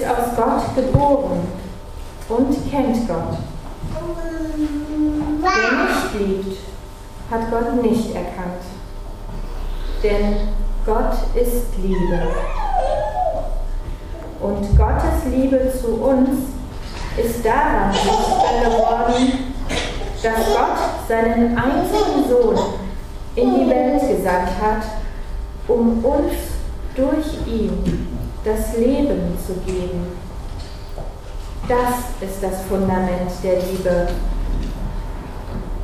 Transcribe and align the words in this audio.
ist 0.00 0.08
aus 0.08 0.34
Gott 0.36 0.74
geboren 0.74 1.40
und 2.28 2.70
kennt 2.70 3.06
Gott. 3.06 3.38
Wer 5.40 5.84
nicht 5.84 6.14
liebt, 6.18 6.58
hat 7.30 7.50
Gott 7.50 7.82
nicht 7.82 8.14
erkannt. 8.14 8.62
Denn 10.02 10.48
Gott 10.86 11.12
ist 11.34 11.66
Liebe. 11.82 12.22
Und 14.40 14.78
Gottes 14.78 15.30
Liebe 15.30 15.70
zu 15.78 15.88
uns 16.02 16.30
ist 17.18 17.44
daran 17.44 17.92
sichtbar 17.92 18.64
geworden, 18.64 19.54
dass 20.22 20.46
Gott 20.46 21.08
seinen 21.08 21.58
einzigen 21.58 22.28
Sohn 22.28 22.58
in 23.36 23.54
die 23.54 23.68
Welt 23.68 24.00
gesandt 24.00 24.50
hat, 24.62 24.82
um 25.68 26.02
uns 26.02 26.32
durch 26.94 27.46
ihn 27.46 28.09
das 28.44 28.76
Leben 28.76 29.36
zu 29.46 29.54
geben. 29.66 30.06
Das 31.68 32.28
ist 32.28 32.42
das 32.42 32.62
Fundament 32.68 33.30
der 33.42 33.56
Liebe. 33.62 34.08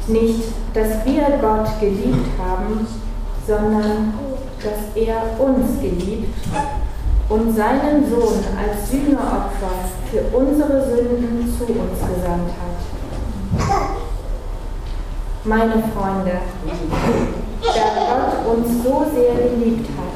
Nicht, 0.08 0.44
dass 0.72 1.04
wir 1.04 1.38
Gott 1.40 1.80
geliebt 1.80 2.28
haben, 2.38 2.86
sondern 3.46 4.14
dass 4.62 4.96
er 4.96 5.38
uns 5.38 5.80
geliebt 5.80 6.34
und 7.28 7.54
seinen 7.54 8.08
Sohn 8.08 8.42
als 8.56 8.90
Sühneopfer 8.90 9.74
für 10.10 10.36
unsere 10.36 10.86
Sünden 10.86 11.54
zu 11.58 11.64
uns 11.64 12.00
gesandt 12.00 12.50
hat. 12.60 12.76
Meine 15.44 15.82
Freunde, 15.94 16.38
da 17.62 17.86
Gott 18.10 18.56
uns 18.56 18.82
so 18.82 19.06
sehr 19.12 19.34
geliebt 19.34 19.88
hat, 19.96 20.15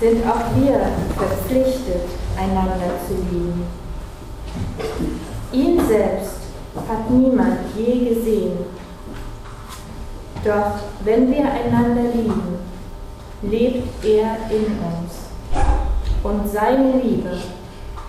sind 0.00 0.26
auch 0.26 0.56
wir 0.56 0.80
verpflichtet, 1.14 2.08
einander 2.34 2.90
zu 3.06 3.14
lieben. 3.30 3.64
Ihn 5.52 5.78
selbst 5.86 6.38
hat 6.88 7.10
niemand 7.10 7.58
je 7.76 8.08
gesehen. 8.08 8.58
Doch 10.42 10.80
wenn 11.04 11.30
wir 11.30 11.44
einander 11.44 12.10
lieben, 12.14 12.58
lebt 13.42 14.04
er 14.04 14.36
in 14.50 14.64
uns. 14.64 15.28
Und 16.22 16.50
seine 16.50 16.92
Liebe 17.02 17.32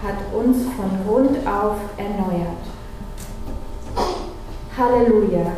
hat 0.02 0.16
uns 0.34 0.64
von 0.78 0.92
Grund 1.06 1.46
auf 1.46 1.76
erneuert. 1.98 2.64
Halleluja! 4.78 5.52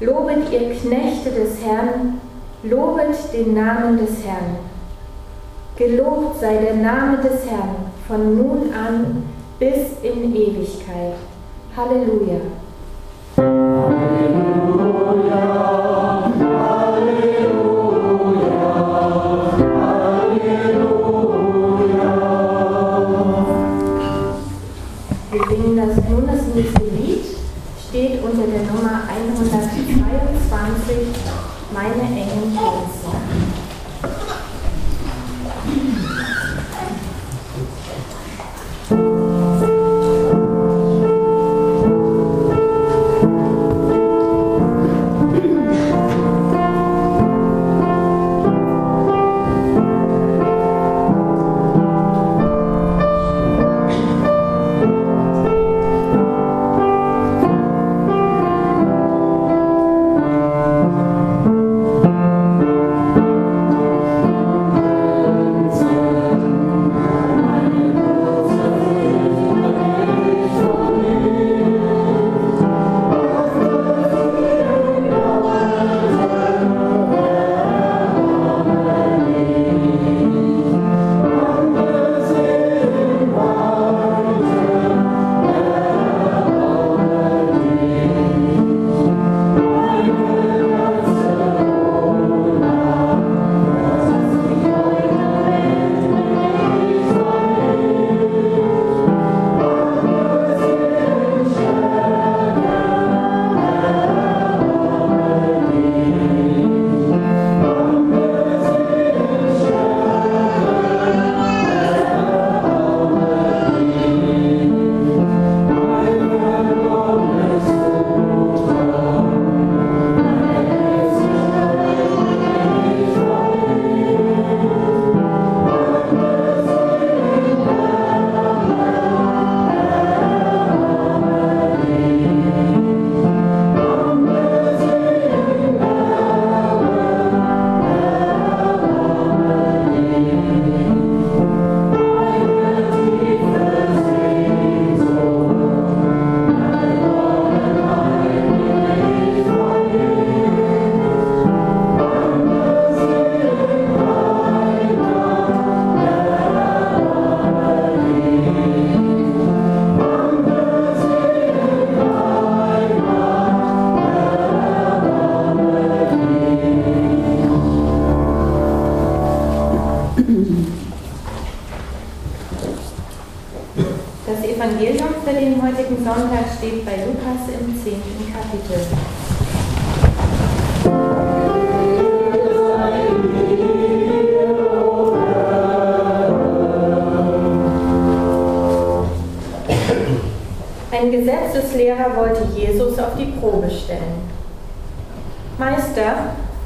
Lobet 0.00 0.52
ihr 0.52 0.76
Knechte 0.76 1.30
des 1.32 1.60
Herrn, 1.64 2.20
lobet 2.62 3.16
den 3.32 3.54
Namen 3.54 3.98
des 3.98 4.24
Herrn. 4.24 4.67
Gelobt 5.78 6.40
sei 6.40 6.56
der 6.56 6.74
Name 6.74 7.18
des 7.18 7.48
Herrn 7.48 7.92
von 8.08 8.36
nun 8.36 8.74
an 8.74 9.22
bis 9.60 9.92
in 10.02 10.34
Ewigkeit. 10.34 11.14
Halleluja. 11.76 12.40
Halleluja. 13.36 14.08
Halleluja. 16.40 17.28
Wir 25.30 25.44
singen 25.48 25.76
das 25.76 25.94
nun 26.08 26.28
steht 27.88 28.22
unter 28.24 28.46
der 28.48 28.62
Nummer 28.62 29.02
122, 29.08 31.06
Meine 31.72 32.02
engen 32.02 32.47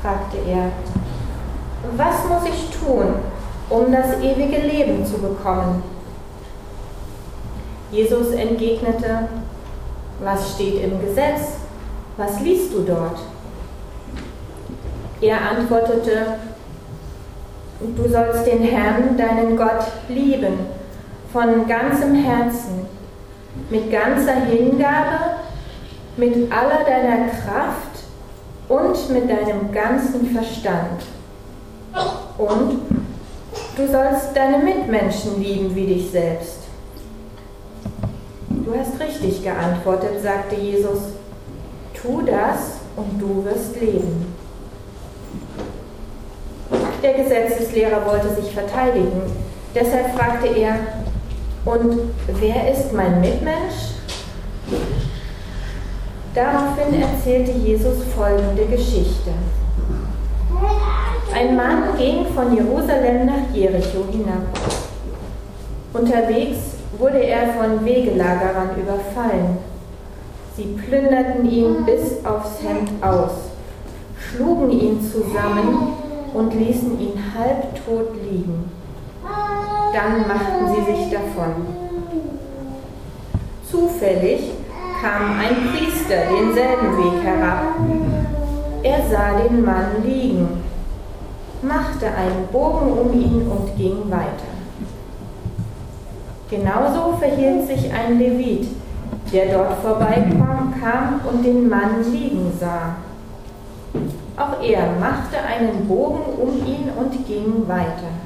fragte 0.02 0.38
er, 0.49 0.72
was 1.96 2.28
muss 2.28 2.49
ich 2.52 2.70
tun, 2.78 3.14
um 3.70 3.93
das 3.93 4.19
ewige 4.20 4.58
Leben 4.58 5.06
zu 5.06 5.19
bekommen? 5.19 5.82
Jesus 7.90 8.32
entgegnete, 8.32 9.28
was 10.22 10.54
steht 10.54 10.82
im 10.82 11.00
Gesetz? 11.00 11.58
Was 12.16 12.40
liest 12.40 12.72
du 12.72 12.82
dort? 12.82 13.19
Er 15.20 15.38
antwortete, 15.50 16.38
du 17.81 18.08
sollst 18.08 18.46
den 18.46 18.62
Herrn, 18.62 19.16
deinen 19.16 19.56
Gott, 19.56 19.87
lieben, 20.08 20.58
von 21.32 21.66
ganzem 21.66 22.14
Herzen, 22.14 22.87
mit 23.70 23.90
ganzer 23.90 24.34
Hingabe, 24.46 25.37
mit 26.16 26.52
aller 26.52 26.84
deiner 26.84 27.28
Kraft 27.28 28.04
und 28.69 29.10
mit 29.10 29.28
deinem 29.28 29.72
ganzen 29.72 30.34
Verstand. 30.34 31.02
Und 32.38 32.81
du 33.76 33.87
sollst 33.87 34.34
deine 34.34 34.58
Mitmenschen 34.58 35.43
lieben 35.43 35.75
wie 35.75 35.87
dich 35.87 36.10
selbst. 36.10 36.58
Du 38.49 38.75
hast 38.78 38.99
richtig 39.00 39.43
geantwortet, 39.43 40.22
sagte 40.22 40.56
Jesus. 40.56 41.00
Tu 41.94 42.22
das 42.22 42.81
und 42.96 43.20
du 43.20 43.44
wirst 43.44 43.81
leben. 43.81 44.34
Der 47.02 47.14
Gesetzeslehrer 47.14 48.06
wollte 48.06 48.34
sich 48.40 48.52
verteidigen. 48.52 49.22
Deshalb 49.75 50.16
fragte 50.16 50.49
er, 50.49 50.76
und 51.64 51.99
wer 52.41 52.73
ist 52.73 52.93
mein 52.93 53.20
Mitmensch? 53.20 53.93
Daraufhin 56.35 57.00
erzählte 57.00 57.53
Jesus 57.53 58.05
folgende 58.17 58.64
Geschichte. 58.67 59.31
Ein 61.35 61.56
Mann 61.56 61.97
ging 61.99 62.26
von 62.26 62.55
Jerusalem 62.55 63.26
nach 63.26 63.55
Jericho 63.55 64.05
hinab. 64.11 64.43
Unterwegs 65.93 66.59
wurde 66.99 67.19
er 67.19 67.53
von 67.55 67.85
Wegelagerern 67.85 68.70
überfallen. 68.81 69.59
Sie 70.56 70.76
plünderten 70.87 71.50
ihn 71.50 71.85
bis 71.85 72.25
aufs 72.25 72.62
Hemd 72.62 72.91
aus, 73.03 73.32
schlugen 74.19 74.70
ihn 74.70 75.00
zusammen 75.00 75.94
und 76.35 76.55
ließen 76.55 76.99
ihn 77.00 77.23
halbtot 77.37 78.14
liegen. 78.31 78.71
Dann 79.92 80.26
machten 80.26 80.68
sie 80.74 80.92
sich 80.92 81.10
davon. 81.10 81.66
Zufällig 83.70 84.52
kam 85.02 85.38
ein 85.38 85.68
Priester 85.70 86.16
denselben 86.30 86.96
Weg 86.96 87.22
herab. 87.22 87.75
Er 88.82 88.99
sah 89.11 89.38
den 89.38 89.64
Mann 89.64 90.02
liegen, 90.04 90.62
machte 91.61 92.06
einen 92.06 92.46
Bogen 92.50 92.92
um 92.92 93.12
ihn 93.12 93.46
und 93.46 93.76
ging 93.76 94.11
weiter. 94.11 94.52
Genauso 96.49 97.16
verhielt 97.18 97.66
sich 97.66 97.92
ein 97.92 98.18
Levit, 98.18 98.68
der 99.32 99.52
dort 99.52 99.78
vorbeikam 99.82 100.75
kam 100.80 101.20
und 101.30 101.44
den 101.44 101.68
Mann 101.68 102.02
liegen 102.11 102.52
sah. 102.58 102.96
Auch 104.37 104.62
er 104.62 104.92
machte 104.99 105.37
einen 105.38 105.87
Bogen 105.87 106.22
um 106.40 106.66
ihn 106.66 106.90
und 106.96 107.26
ging 107.26 107.68
weiter. 107.68 108.22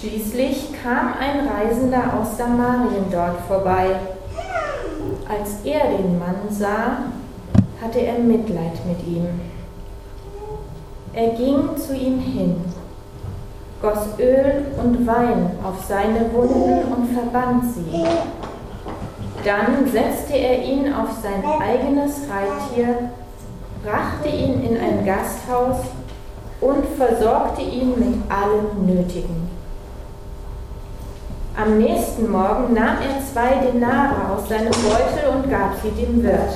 Schließlich 0.00 0.68
kam 0.82 1.12
ein 1.20 1.46
Reisender 1.46 2.04
aus 2.18 2.36
Samarien 2.38 3.04
dort 3.12 3.40
vorbei. 3.46 3.96
Als 5.28 5.64
er 5.64 5.98
den 5.98 6.18
Mann 6.18 6.48
sah, 6.48 7.04
hatte 7.82 8.00
er 8.00 8.18
Mitleid 8.18 8.84
mit 8.86 9.06
ihm. 9.06 9.26
Er 11.12 11.28
ging 11.30 11.76
zu 11.76 11.94
ihm 11.94 12.18
hin 12.18 12.56
goss 13.80 14.18
Öl 14.18 14.66
und 14.82 15.06
Wein 15.06 15.52
auf 15.64 15.84
seine 15.88 16.32
Wunden 16.32 16.92
und 16.92 17.06
verband 17.14 17.64
sie. 17.74 18.04
Dann 19.44 19.90
setzte 19.90 20.34
er 20.34 20.62
ihn 20.62 20.92
auf 20.92 21.08
sein 21.22 21.42
eigenes 21.44 22.28
Reittier, 22.28 23.10
brachte 23.82 24.28
ihn 24.28 24.62
in 24.62 24.76
ein 24.76 25.06
Gasthaus 25.06 25.78
und 26.60 26.84
versorgte 26.96 27.62
ihn 27.62 27.98
mit 27.98 28.30
allem 28.30 28.86
Nötigen. 28.86 29.49
Am 31.62 31.76
nächsten 31.76 32.30
Morgen 32.30 32.72
nahm 32.72 32.96
er 33.02 33.20
zwei 33.30 33.66
Denare 33.66 34.32
aus 34.32 34.48
seinem 34.48 34.70
Beutel 34.70 35.28
und 35.34 35.50
gab 35.50 35.74
sie 35.82 35.90
dem 35.90 36.22
Wirt. 36.22 36.54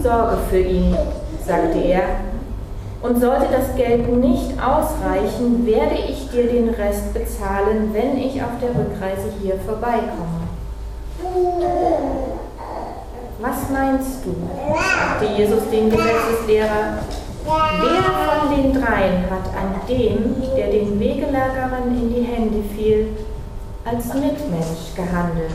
Sorge 0.00 0.36
für 0.48 0.60
ihn, 0.60 0.96
sagte 1.44 1.78
er, 1.80 2.02
und 3.02 3.20
sollte 3.20 3.46
das 3.50 3.74
Geld 3.74 4.08
nicht 4.16 4.52
ausreichen, 4.62 5.66
werde 5.66 5.96
ich 6.08 6.30
dir 6.30 6.46
den 6.46 6.68
Rest 6.68 7.14
bezahlen, 7.14 7.90
wenn 7.92 8.16
ich 8.16 8.40
auf 8.40 8.52
der 8.62 8.70
Rückreise 8.70 9.32
hier 9.42 9.56
vorbeikomme. 9.66 10.44
Was 13.40 13.70
meinst 13.72 14.24
du? 14.24 14.36
sagte 14.68 15.34
Jesus 15.36 15.68
dem 15.72 15.90
Gesetzeslehrer. 15.90 16.98
Wer 17.44 18.02
von 18.04 18.54
den 18.54 18.72
dreien 18.72 19.24
hat 19.28 19.48
an 19.52 19.80
dem, 19.88 20.36
der 20.56 20.68
den 20.68 21.00
Wegelagerern 21.00 21.88
in 21.88 22.14
die 22.14 22.22
Hände 22.22 22.62
fiel, 22.74 23.08
als 23.84 24.14
Mitmensch 24.14 24.94
gehandelt? 24.96 25.50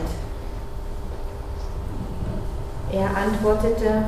Er 2.92 3.06
antwortete, 3.16 4.04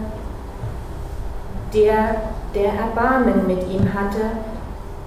der, 1.73 2.15
der 2.53 2.73
Erbarmen 2.73 3.47
mit 3.47 3.69
ihm 3.69 3.93
hatte 3.93 4.21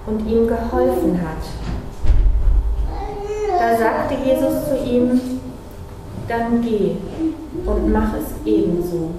und 0.06 0.26
ihm 0.26 0.46
geholfen 0.46 1.20
hat. 1.20 1.44
Da 3.58 3.76
sagte 3.76 4.14
Jesus 4.24 4.68
zu 4.68 4.76
ihm, 4.76 5.20
dann 6.28 6.62
geh 6.62 6.96
und 7.66 7.92
mach 7.92 8.14
es 8.14 8.46
ebenso. 8.46 9.10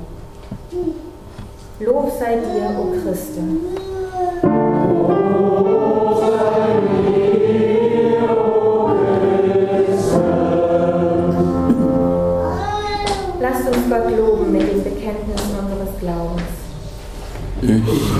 Lob 1.79 2.11
sei 2.19 2.37
dir, 2.37 2.75
o 2.79 2.93
Christe. 3.01 3.41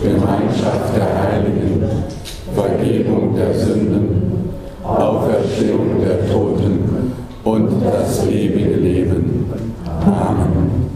Gemeinschaft 0.00 0.96
der 0.96 1.08
Heiligen, 1.22 1.82
Vergebung 2.54 3.34
der 3.36 3.54
Sünden, 3.54 4.50
Auferstehung 4.82 6.00
der 6.04 6.30
Toten 6.30 7.12
und 7.44 7.70
das 7.84 8.26
ewige 8.26 8.76
Leben. 8.76 9.52
Amen. 10.04 10.90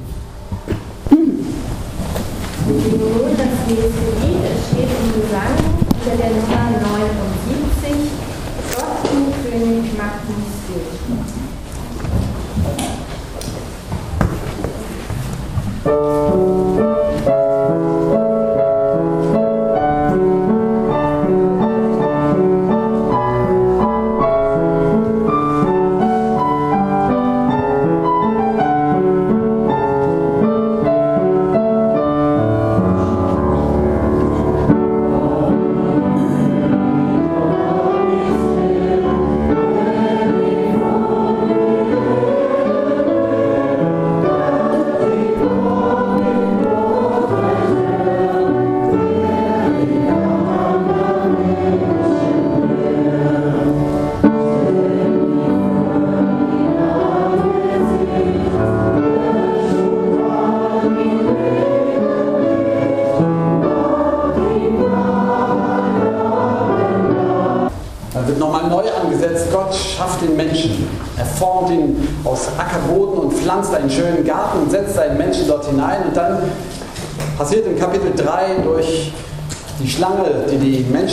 Das 2.69 3.55
nächste 3.67 4.09
Lied, 4.21 4.45
steht 4.69 4.93
im 5.01 5.09
Gesang 5.21 5.57
unter 5.89 6.15
der 6.17 6.31
Nummer 6.31 6.67
79, 6.83 8.11
Gott 8.75 8.99
du 9.05 9.19
König 9.49 9.87
macht 9.97 10.25
uns 10.29 10.49
still. 10.65 10.87
Er 15.85 16.58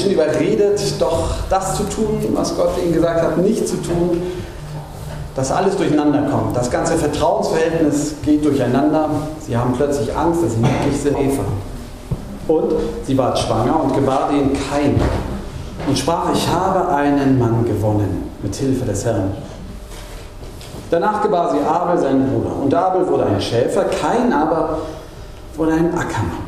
Menschen 0.05 0.11
überredet, 0.11 0.81
doch 0.99 1.29
das 1.49 1.75
zu 1.75 1.83
tun, 1.83 2.19
was 2.33 2.55
Gott 2.55 2.71
ihnen 2.83 2.93
gesagt 2.93 3.21
hat, 3.21 3.37
nicht 3.37 3.67
zu 3.67 3.77
tun, 3.77 4.21
dass 5.35 5.51
alles 5.51 5.75
durcheinander 5.75 6.29
kommt. 6.31 6.55
Das 6.55 6.71
ganze 6.71 6.95
Vertrauensverhältnis 6.95 8.15
geht 8.23 8.45
durcheinander. 8.45 9.09
Sie 9.45 9.55
haben 9.57 9.73
plötzlich 9.73 10.15
Angst, 10.15 10.43
dass 10.43 10.53
sie 10.53 10.61
wirklich 10.61 11.01
sind 11.01 11.19
Eva. 11.19 11.43
Und 12.47 12.73
sie 13.05 13.17
ward 13.17 13.37
schwanger 13.39 13.83
und 13.83 13.95
gebar 13.95 14.29
den 14.31 14.53
Kain 14.53 14.99
und 15.87 15.97
sprach, 15.97 16.33
ich 16.33 16.47
habe 16.47 16.93
einen 16.93 17.39
Mann 17.39 17.65
gewonnen 17.65 18.29
mit 18.41 18.55
Hilfe 18.55 18.85
des 18.85 19.03
Herrn. 19.03 19.33
Danach 20.91 21.21
gebar 21.23 21.51
sie 21.51 21.67
Abel, 21.67 21.97
seinen 21.97 22.29
Bruder. 22.29 22.55
Und 22.61 22.73
Abel 22.73 23.07
wurde 23.07 23.25
ein 23.25 23.41
Schäfer, 23.41 23.85
Kain 23.85 24.31
aber 24.31 24.77
wurde 25.55 25.73
ein 25.73 25.91
Ackermann. 25.93 26.45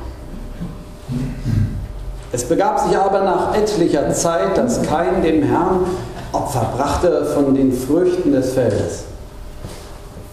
Es 2.32 2.44
begab 2.44 2.80
sich 2.80 2.98
aber 2.98 3.22
nach 3.24 3.56
etlicher 3.56 4.12
Zeit, 4.14 4.58
dass 4.58 4.82
Kain 4.82 5.22
dem 5.24 5.44
Herrn 5.44 5.86
Opfer 6.34 6.72
brachte 6.76 7.26
von 7.26 7.56
den 7.56 7.72
Früchten 7.72 8.34
des 8.34 8.54
Feldes. 8.54 9.06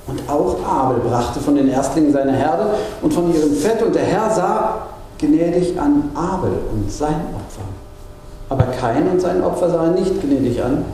Und 0.06 0.28
auch 0.28 0.56
Abel 0.66 0.98
brachte 0.98 1.40
von 1.40 1.54
den 1.54 1.68
Erstlingen 1.68 2.12
seiner 2.12 2.32
Herde 2.32 2.66
und 3.00 3.14
von 3.14 3.32
ihrem 3.32 3.54
Fett. 3.54 3.82
Und 3.82 3.94
der 3.94 4.02
Herr 4.02 4.30
sah 4.30 4.86
gnädig 5.18 5.78
an 5.78 6.10
Abel 6.14 6.52
und 6.72 6.90
sein 6.90 7.20
Opfer. 7.34 7.62
Aber 8.48 8.64
Kain 8.64 9.08
und 9.08 9.20
sein 9.20 9.42
Opfer 9.42 9.70
sah 9.70 9.84
er 9.84 9.92
nicht 9.92 10.20
gnädig 10.20 10.62
an. 10.62 10.84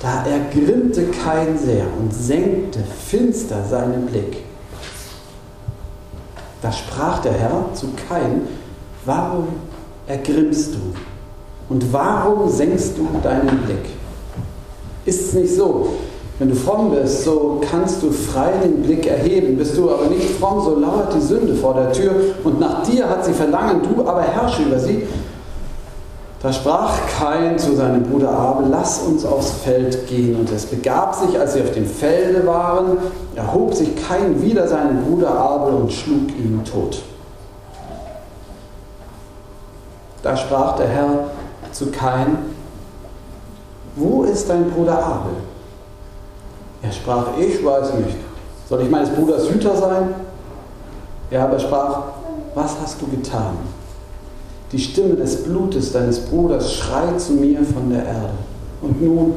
Da 0.00 0.24
ergrimmte 0.24 1.06
Kain 1.08 1.58
sehr 1.58 1.84
und 1.98 2.14
senkte 2.14 2.80
finster 3.06 3.64
seinen 3.68 4.06
Blick. 4.06 4.44
Da 6.62 6.70
sprach 6.70 7.20
der 7.20 7.32
Herr 7.32 7.64
zu 7.74 7.88
Kain, 8.08 8.42
warum 9.10 9.48
ergrimmst 10.06 10.74
du? 10.74 11.72
Und 11.72 11.92
warum 11.92 12.48
senkst 12.48 12.96
du 12.96 13.08
deinen 13.22 13.58
Blick? 13.64 13.90
Ist 15.04 15.28
es 15.28 15.32
nicht 15.34 15.54
so, 15.54 15.94
wenn 16.38 16.48
du 16.48 16.54
fromm 16.54 16.90
bist, 16.90 17.24
so 17.24 17.60
kannst 17.70 18.02
du 18.02 18.10
frei 18.10 18.52
den 18.64 18.82
Blick 18.82 19.06
erheben. 19.06 19.56
Bist 19.56 19.76
du 19.76 19.90
aber 19.90 20.06
nicht 20.06 20.30
fromm, 20.38 20.62
so 20.64 20.78
lauert 20.78 21.14
die 21.14 21.20
Sünde 21.20 21.54
vor 21.54 21.74
der 21.74 21.92
Tür 21.92 22.12
und 22.44 22.60
nach 22.60 22.82
dir 22.84 23.08
hat 23.08 23.24
sie 23.24 23.32
Verlangen, 23.32 23.82
du 23.82 24.00
aber 24.08 24.22
herrsche 24.22 24.62
über 24.62 24.78
sie. 24.78 25.06
Da 26.42 26.52
sprach 26.52 26.92
Kain 27.18 27.58
zu 27.58 27.76
seinem 27.76 28.04
Bruder 28.04 28.30
Abel, 28.30 28.68
lass 28.70 29.00
uns 29.00 29.26
aufs 29.26 29.50
Feld 29.50 30.06
gehen. 30.06 30.36
Und 30.36 30.50
es 30.50 30.64
begab 30.64 31.14
sich, 31.14 31.38
als 31.38 31.52
sie 31.52 31.60
auf 31.60 31.72
dem 31.72 31.84
Felde 31.84 32.46
waren, 32.46 32.96
erhob 33.34 33.74
sich 33.74 33.90
Kain 34.08 34.40
wieder 34.40 34.66
seinen 34.66 35.04
Bruder 35.04 35.32
Abel 35.32 35.74
und 35.74 35.92
schlug 35.92 36.30
ihn 36.38 36.62
tot. 36.64 37.02
Da 40.30 40.36
sprach 40.36 40.76
der 40.76 40.86
Herr 40.86 41.24
zu 41.72 41.90
Kain, 41.90 42.38
wo 43.96 44.22
ist 44.22 44.48
dein 44.48 44.70
Bruder 44.70 45.04
Abel? 45.04 45.32
Er 46.82 46.92
sprach, 46.92 47.36
ich 47.36 47.64
weiß 47.64 47.94
nicht. 47.94 48.16
Soll 48.68 48.82
ich 48.82 48.90
meines 48.90 49.10
Bruders 49.10 49.50
Hüter 49.50 49.74
sein? 49.74 50.14
Er 51.32 51.42
aber 51.42 51.58
sprach, 51.58 52.02
was 52.54 52.76
hast 52.80 53.02
du 53.02 53.08
getan? 53.08 53.56
Die 54.70 54.78
Stimme 54.78 55.14
des 55.16 55.42
Blutes 55.42 55.90
deines 55.90 56.20
Bruders 56.20 56.74
schreit 56.74 57.20
zu 57.20 57.32
mir 57.32 57.64
von 57.64 57.90
der 57.90 58.04
Erde. 58.04 58.30
Und 58.82 59.02
nun, 59.02 59.34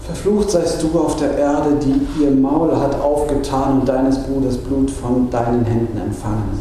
verflucht 0.00 0.50
seist 0.50 0.82
du 0.82 0.98
auf 0.98 1.14
der 1.18 1.38
Erde, 1.38 1.76
die 1.76 2.04
ihr 2.20 2.32
Maul 2.32 2.76
hat 2.76 3.00
aufgetan 3.00 3.78
und 3.78 3.88
deines 3.88 4.18
Bruders 4.24 4.56
Blut 4.56 4.90
von 4.90 5.30
deinen 5.30 5.64
Händen 5.64 6.00
empfangen. 6.00 6.60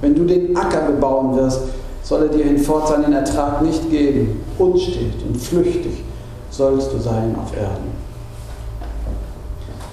Wenn 0.00 0.14
du 0.14 0.24
den 0.24 0.56
Acker 0.56 0.86
bebauen 0.86 1.36
wirst, 1.36 1.60
soll 2.02 2.22
er 2.22 2.28
dir 2.28 2.44
hinfort 2.44 2.88
seinen 2.88 3.12
Ertrag 3.12 3.62
nicht 3.62 3.90
geben. 3.90 4.44
Unstet 4.58 5.22
und 5.26 5.36
flüchtig 5.36 6.02
sollst 6.50 6.92
du 6.92 6.98
sein 6.98 7.36
auf 7.40 7.56
Erden. 7.56 8.00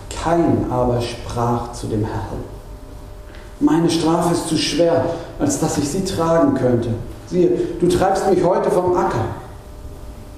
Kein 0.09 0.65
aber 0.69 0.99
sprach 1.01 1.71
zu 1.73 1.87
dem 1.87 2.03
Herrn, 2.05 2.43
meine 3.59 3.89
Strafe 3.89 4.33
ist 4.33 4.47
zu 4.47 4.57
schwer, 4.57 5.05
als 5.39 5.59
dass 5.59 5.77
ich 5.77 5.87
sie 5.87 6.03
tragen 6.03 6.53
könnte. 6.53 6.89
Siehe, 7.27 7.49
du 7.79 7.87
treibst 7.87 8.29
mich 8.29 8.43
heute 8.43 8.69
vom 8.69 8.95
Acker. 8.95 9.25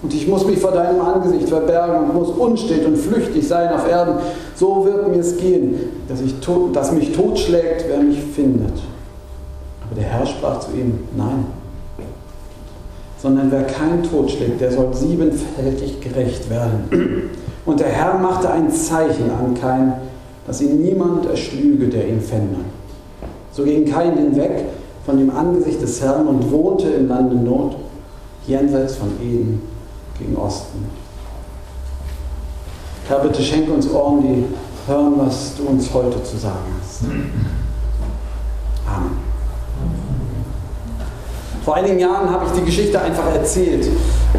Und 0.01 0.13
ich 0.13 0.27
muss 0.27 0.45
mich 0.45 0.59
vor 0.59 0.71
deinem 0.71 1.01
Angesicht 1.01 1.49
verbergen 1.49 2.05
und 2.05 2.13
muss 2.13 2.29
unstet 2.29 2.85
und 2.85 2.95
flüchtig 2.95 3.45
sein 3.45 3.73
auf 3.73 3.87
Erden. 3.87 4.15
So 4.55 4.85
wird 4.85 5.09
mir 5.09 5.19
es 5.19 5.35
gehen, 5.35 5.77
dass, 6.07 6.21
ich 6.21 6.39
tot, 6.39 6.73
dass 6.73 6.93
mich 6.93 7.11
totschlägt, 7.11 7.85
wer 7.89 7.99
mich 7.99 8.21
findet. 8.23 8.79
Aber 9.83 9.95
der 9.95 10.05
Herr 10.05 10.25
sprach 10.25 10.61
zu 10.61 10.71
ihm, 10.71 10.99
nein, 11.17 11.47
sondern 13.21 13.51
wer 13.51 13.63
keinen 13.63 14.03
Tod 14.03 14.31
schlägt, 14.31 14.61
der 14.61 14.71
soll 14.71 14.93
siebenfältig 14.93 15.99
gerecht 16.01 16.49
werden. 16.49 17.29
Und 17.65 17.79
der 17.79 17.89
Herr 17.89 18.17
machte 18.17 18.49
ein 18.49 18.71
Zeichen 18.71 19.29
an 19.29 19.53
Kain, 19.53 19.93
dass 20.47 20.61
ihn 20.61 20.81
niemand 20.81 21.25
erschlüge, 21.25 21.87
der 21.87 22.07
ihn 22.07 22.21
fände. 22.21 22.59
So 23.51 23.63
ging 23.63 23.85
Kain 23.85 24.17
hinweg 24.17 24.65
von 25.05 25.17
dem 25.17 25.29
Angesicht 25.35 25.81
des 25.81 26.01
Herrn 26.01 26.27
und 26.27 26.49
wohnte 26.51 26.87
im 26.89 27.07
Lande 27.07 27.35
Not, 27.35 27.75
jenseits 28.47 28.95
von 28.95 29.09
Eden 29.21 29.61
gegen 30.17 30.35
Osten. 30.37 30.85
Herr, 33.07 33.19
bitte 33.19 33.41
schenke 33.41 33.71
uns 33.71 33.89
Ohren, 33.91 34.21
die 34.21 34.45
hören, 34.89 35.13
was 35.17 35.55
du 35.57 35.63
uns 35.63 35.93
heute 35.93 36.23
zu 36.23 36.37
sagen 36.37 36.57
hast. 36.79 37.03
Amen. 38.87 39.28
Vor 41.69 41.75
einigen 41.75 41.99
Jahren 41.99 42.27
habe 42.31 42.45
ich 42.47 42.59
die 42.59 42.65
Geschichte 42.65 42.99
einfach 42.99 43.31
erzählt. 43.31 43.87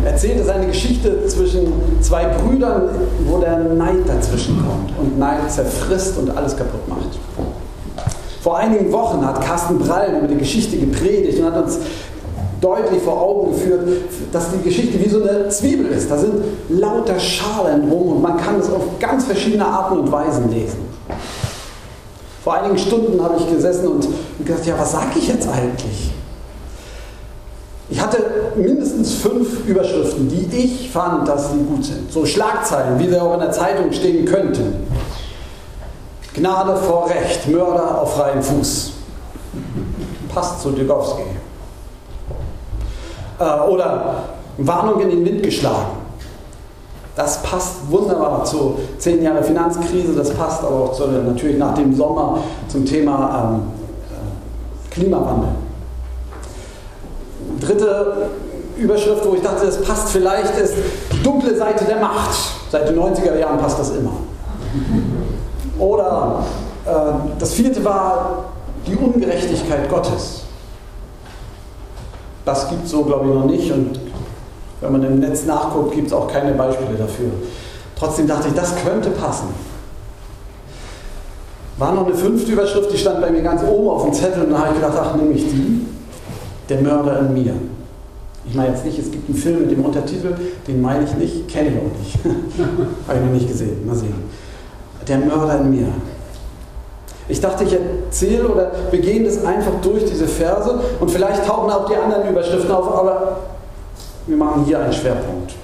Erzählt 0.04 0.40
ist 0.40 0.50
eine 0.50 0.66
Geschichte 0.66 1.28
zwischen 1.28 1.72
zwei 2.00 2.25
Brüdern, 2.25 2.90
wo 3.25 3.38
der 3.38 3.56
Neid 3.56 3.99
dazwischen 4.04 4.56
kommt 4.66 4.90
und 4.99 5.16
Neid 5.16 5.49
zerfrisst 5.49 6.18
und 6.18 6.37
alles 6.37 6.56
kaputt 6.56 6.88
macht. 6.88 7.20
Vor 8.42 8.58
einigen 8.58 8.90
Wochen 8.90 9.25
hat 9.25 9.40
Carsten 9.42 9.78
Brall 9.78 10.16
über 10.18 10.26
die 10.26 10.38
Geschichte 10.38 10.76
gepredigt 10.76 11.38
und 11.38 11.44
hat 11.44 11.62
uns 11.62 11.78
deutlich 12.60 13.00
vor 13.00 13.22
Augen 13.22 13.52
geführt, 13.52 13.87
dass 14.32 14.46
die 14.50 14.68
Geschichte 14.68 14.99
wie 14.99 15.08
so 15.08 15.22
eine 15.22 15.49
Zwiebel 15.50 15.87
ist. 15.87 16.10
Da 16.10 16.18
sind 16.18 16.34
lauter 16.68 17.20
Schalen 17.20 17.88
rum 17.88 18.16
und 18.16 18.22
man 18.22 18.38
kann 18.38 18.58
es 18.58 18.68
auf 18.68 18.82
ganz 18.99 19.26
verschiedene 19.26 19.66
Arten 19.66 20.00
und 20.00 20.10
Weisen 20.10 20.50
lesen. 20.50 20.78
Vor 22.42 22.54
einigen 22.54 22.76
Stunden 22.76 23.22
habe 23.22 23.37
ich 23.38 23.49
gesessen 23.49 23.87
und 23.87 24.08
gedacht, 24.44 24.66
ja, 24.66 24.75
was 24.76 24.90
sage 24.90 25.10
ich 25.16 25.28
jetzt 25.28 25.46
eigentlich? 25.49 26.10
Ich 27.90 28.00
hatte 28.00 28.18
mindestens 28.56 29.14
fünf 29.14 29.66
Überschriften, 29.66 30.28
die 30.28 30.56
ich 30.56 30.90
fand, 30.90 31.26
dass 31.26 31.50
sie 31.50 31.59
gut 31.59 31.85
sind. 31.85 32.11
So 32.12 32.25
Schlagzeilen, 32.25 32.99
wie 33.00 33.09
sie 33.09 33.20
auch 33.20 33.35
in 33.35 33.40
der 33.40 33.50
Zeitung 33.50 33.92
stehen 33.92 34.25
könnten. 34.25 34.87
Gnade 36.35 36.76
vor 36.76 37.11
Recht, 37.11 37.49
Mörder 37.49 38.00
auf 38.00 38.14
freiem 38.14 38.42
Fuß. 38.42 38.92
Passt 40.32 40.62
zu 40.62 40.70
Dugowski. 40.70 41.23
Äh, 43.40 43.61
oder 43.68 44.23
Warnung 44.59 45.00
in 45.00 45.11
den 45.11 45.25
Wind 45.25 45.42
geschlagen. 45.42 45.99
Das 47.16 47.42
passt 47.42 47.90
wunderbar 47.90 48.44
zu 48.44 48.78
zehn 48.99 49.20
Jahre 49.20 49.42
Finanzkrise, 49.42 50.14
das 50.14 50.30
passt 50.30 50.62
aber 50.62 50.76
auch 50.76 50.92
zu, 50.92 51.09
natürlich 51.09 51.59
nach 51.59 51.75
dem 51.75 51.92
Sommer 51.94 52.38
zum 52.68 52.87
Thema 52.87 53.52
ähm, 53.52 53.62
äh, 54.14 54.94
Klimawandel 54.94 55.50
dritte 57.58 58.30
Überschrift, 58.76 59.26
wo 59.26 59.34
ich 59.34 59.42
dachte, 59.42 59.66
das 59.66 59.80
passt 59.82 60.10
vielleicht, 60.10 60.56
ist 60.58 60.74
die 61.12 61.22
dunkle 61.22 61.56
Seite 61.56 61.84
der 61.84 61.98
Macht. 61.98 62.36
Seit 62.70 62.88
den 62.88 62.98
90er 62.98 63.36
Jahren 63.38 63.58
passt 63.58 63.78
das 63.78 63.90
immer. 63.90 64.12
Oder 65.78 66.44
äh, 66.86 66.90
das 67.38 67.52
vierte 67.52 67.84
war 67.84 68.44
die 68.86 68.96
Ungerechtigkeit 68.96 69.88
Gottes. 69.88 70.42
Das 72.44 72.68
gibt 72.68 72.84
es 72.84 72.90
so, 72.90 73.04
glaube 73.04 73.28
ich, 73.28 73.34
noch 73.34 73.44
nicht. 73.44 73.70
Und 73.70 74.00
wenn 74.80 74.92
man 74.92 75.02
im 75.02 75.20
Netz 75.20 75.44
nachguckt, 75.44 75.94
gibt 75.94 76.06
es 76.08 76.12
auch 76.12 76.28
keine 76.28 76.52
Beispiele 76.52 76.96
dafür. 76.96 77.30
Trotzdem 77.96 78.26
dachte 78.26 78.48
ich, 78.48 78.54
das 78.54 78.74
könnte 78.82 79.10
passen. 79.10 79.48
War 81.76 81.92
noch 81.92 82.06
eine 82.06 82.14
fünfte 82.14 82.52
Überschrift, 82.52 82.92
die 82.92 82.98
stand 82.98 83.20
bei 83.20 83.30
mir 83.30 83.42
ganz 83.42 83.62
oben 83.62 83.88
auf 83.88 84.04
dem 84.04 84.12
Zettel 84.12 84.44
und 84.44 84.50
dann 84.50 84.60
habe 84.60 84.74
ich 84.74 84.80
gedacht, 84.80 84.98
ach, 85.00 85.16
nehme 85.16 85.32
ich 85.32 85.44
die 85.44 85.86
der 86.70 86.80
Mörder 86.80 87.20
in 87.20 87.35
mir. 87.35 87.54
Ich 88.46 88.54
meine 88.54 88.70
jetzt 88.70 88.85
nicht, 88.85 88.98
es 88.98 89.11
gibt 89.11 89.28
einen 89.28 89.37
Film 89.37 89.61
mit 89.62 89.70
dem 89.70 89.85
Untertitel, 89.85 90.35
den 90.66 90.80
meine 90.80 91.04
ich 91.04 91.14
nicht, 91.14 91.48
kenne 91.48 91.68
ich 91.68 91.76
auch 91.76 91.98
nicht. 91.98 92.18
Habe 93.06 93.18
ich 93.18 93.24
noch 93.24 93.33
nicht 93.33 93.48
gesehen. 93.48 93.87
Mal 93.87 93.96
sehen. 93.96 94.14
Der 95.06 95.18
Mörder 95.18 95.61
in 95.61 95.70
mir. 95.70 95.88
Ich 97.28 97.40
dachte, 97.40 97.64
ich 97.64 97.74
erzähle 97.74 98.48
oder 98.48 98.72
wir 98.90 99.00
gehen 99.00 99.24
das 99.24 99.44
einfach 99.44 99.72
durch 99.83 100.04
diese 100.04 100.26
Verse 100.26 100.80
und 100.98 101.11
vielleicht 101.11 101.46
tauchen 101.46 101.70
auch 101.70 101.88
die 101.88 101.94
anderen 101.94 102.28
Überschriften 102.28 102.72
auf, 102.72 102.92
aber 102.92 103.37
wir 104.26 104.37
machen 104.37 104.64
hier 104.64 104.80
einen 104.80 104.92
Schwerpunkt. 104.92 105.54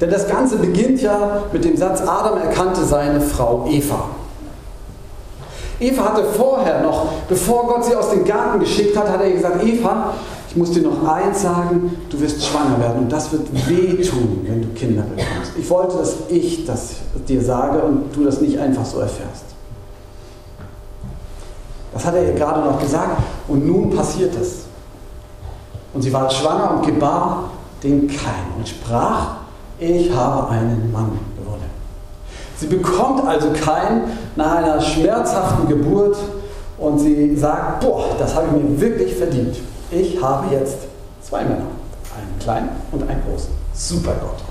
Denn 0.00 0.10
das 0.10 0.28
Ganze 0.28 0.56
beginnt 0.56 1.00
ja 1.00 1.44
mit 1.50 1.64
dem 1.64 1.76
Satz, 1.76 2.02
Adam 2.02 2.38
erkannte 2.38 2.84
seine 2.84 3.20
Frau 3.20 3.66
Eva. 3.70 4.10
Eva 5.78 6.04
hatte 6.04 6.24
vorher 6.24 6.82
noch, 6.82 7.12
bevor 7.28 7.66
Gott 7.66 7.84
sie 7.84 7.94
aus 7.94 8.10
dem 8.10 8.24
Garten 8.24 8.60
geschickt 8.60 8.96
hat, 8.96 9.08
hat 9.10 9.20
er 9.20 9.30
gesagt, 9.30 9.62
Eva, 9.62 10.14
ich 10.48 10.56
muss 10.56 10.70
dir 10.70 10.82
noch 10.82 11.06
eins 11.06 11.42
sagen, 11.42 11.98
du 12.08 12.18
wirst 12.18 12.44
schwanger 12.44 12.80
werden 12.80 13.00
und 13.00 13.12
das 13.12 13.30
wird 13.30 13.46
wehtun, 13.68 14.40
wenn 14.44 14.62
du 14.62 14.68
Kinder 14.68 15.02
bekommst. 15.02 15.52
Ich 15.58 15.68
wollte, 15.68 15.98
dass 15.98 16.14
ich 16.28 16.64
das 16.64 16.94
dir 17.28 17.42
sage 17.42 17.82
und 17.82 18.16
du 18.16 18.24
das 18.24 18.40
nicht 18.40 18.58
einfach 18.58 18.84
so 18.84 19.00
erfährst. 19.00 19.44
Das 21.92 22.04
hat 22.06 22.14
er 22.14 22.26
ihr 22.26 22.34
gerade 22.34 22.60
noch 22.60 22.80
gesagt 22.80 23.22
und 23.48 23.66
nun 23.66 23.90
passiert 23.90 24.34
es. 24.40 24.64
Und 25.92 26.02
sie 26.02 26.12
war 26.12 26.30
schwanger 26.30 26.76
und 26.76 26.86
gebar 26.86 27.50
den 27.82 28.06
Kain 28.06 28.52
und 28.56 28.68
sprach, 28.68 29.36
ich 29.78 30.10
habe 30.14 30.48
einen 30.48 30.90
Mann. 30.92 31.18
Sie 32.58 32.66
bekommt 32.66 33.26
also 33.26 33.48
Kain 33.52 34.02
nach 34.34 34.56
einer 34.56 34.80
schmerzhaften 34.80 35.68
Geburt 35.68 36.16
und 36.78 36.98
sie 36.98 37.36
sagt, 37.36 37.80
boah, 37.80 38.16
das 38.18 38.34
habe 38.34 38.46
ich 38.46 38.62
mir 38.62 38.80
wirklich 38.80 39.14
verdient. 39.14 39.56
Ich 39.90 40.20
habe 40.22 40.54
jetzt 40.54 40.78
zwei 41.22 41.42
Männer, 41.42 41.66
einen 42.16 42.38
kleinen 42.40 42.68
und 42.92 43.08
einen 43.08 43.22
großen. 43.28 43.50
Super 43.74 44.14
Gott. 44.20 44.42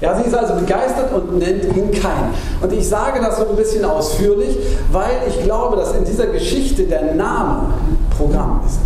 Ja, 0.00 0.16
sie 0.16 0.24
ist 0.24 0.34
also 0.34 0.54
begeistert 0.54 1.12
und 1.12 1.38
nennt 1.38 1.64
ihn 1.76 1.90
Kain. 1.92 2.30
Und 2.62 2.72
ich 2.72 2.88
sage 2.88 3.20
das 3.20 3.36
so 3.36 3.48
ein 3.48 3.56
bisschen 3.56 3.84
ausführlich, 3.84 4.56
weil 4.90 5.22
ich 5.28 5.42
glaube, 5.42 5.76
dass 5.76 5.94
in 5.94 6.04
dieser 6.04 6.26
Geschichte 6.26 6.84
der 6.84 7.14
Name 7.14 7.74
Programm 8.16 8.62
ist. 8.66 8.80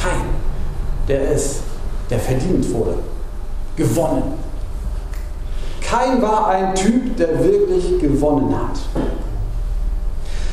Kain, 0.00 0.22
der 1.08 1.30
es, 1.30 1.60
der 2.08 2.18
verdient 2.18 2.72
wurde, 2.72 2.94
gewonnen. 3.76 4.43
Kain 5.88 6.22
war 6.22 6.48
ein 6.48 6.74
Typ, 6.74 7.16
der 7.16 7.42
wirklich 7.42 7.98
gewonnen 8.00 8.54
hat. 8.54 8.78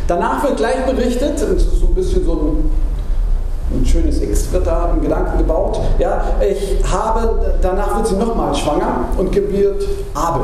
Danach 0.07 0.43
wird 0.43 0.57
gleich 0.57 0.85
berichtet, 0.85 1.39
so 1.39 1.87
ein 1.87 1.95
bisschen 1.95 2.25
so 2.25 2.33
ein 2.33 2.71
ein 3.73 3.85
schönes 3.85 4.21
X 4.21 4.51
wird 4.51 4.67
da 4.67 4.91
im 4.93 5.01
Gedanken 5.01 5.37
gebaut. 5.37 5.79
Ja, 5.97 6.35
ich 6.41 6.83
habe, 6.89 7.55
danach 7.61 7.97
wird 7.97 8.07
sie 8.07 8.15
nochmal 8.15 8.53
schwanger 8.53 9.05
und 9.17 9.31
gebiert 9.31 9.83
Abel. 10.13 10.43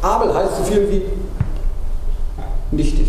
Abel 0.00 0.32
heißt 0.34 0.58
so 0.58 0.62
viel 0.64 0.88
wie 0.90 1.02
nichtig. 2.76 3.08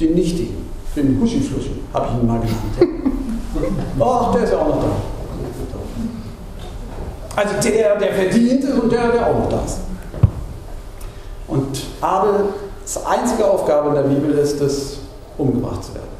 Den 0.00 0.14
Nichtigen, 0.14 0.70
den 0.96 1.20
Huschifluschi, 1.20 1.82
habe 1.92 2.06
ich 2.08 2.20
ihn 2.20 2.26
mal 2.26 2.40
genannt. 2.40 2.58
Ach, 4.00 4.32
der 4.32 4.44
ist 4.44 4.52
ja 4.52 4.58
auch 4.58 4.68
noch 4.68 4.82
da. 4.82 4.90
Also 7.36 7.54
der, 7.68 7.96
der 7.96 8.12
verdient 8.12 8.64
ist 8.64 8.78
und 8.78 8.92
der, 8.92 9.08
der 9.08 9.26
auch 9.26 9.38
noch 9.38 9.48
da 9.48 9.60
ist. 9.64 9.78
Und 11.48 11.82
Abels 12.00 13.00
einzige 13.04 13.46
Aufgabe 13.46 13.90
in 13.90 13.94
der 13.94 14.02
Bibel 14.02 14.38
ist 14.38 14.60
es, 14.60 14.98
umgebracht 15.36 15.84
zu 15.84 15.94
werden. 15.94 16.14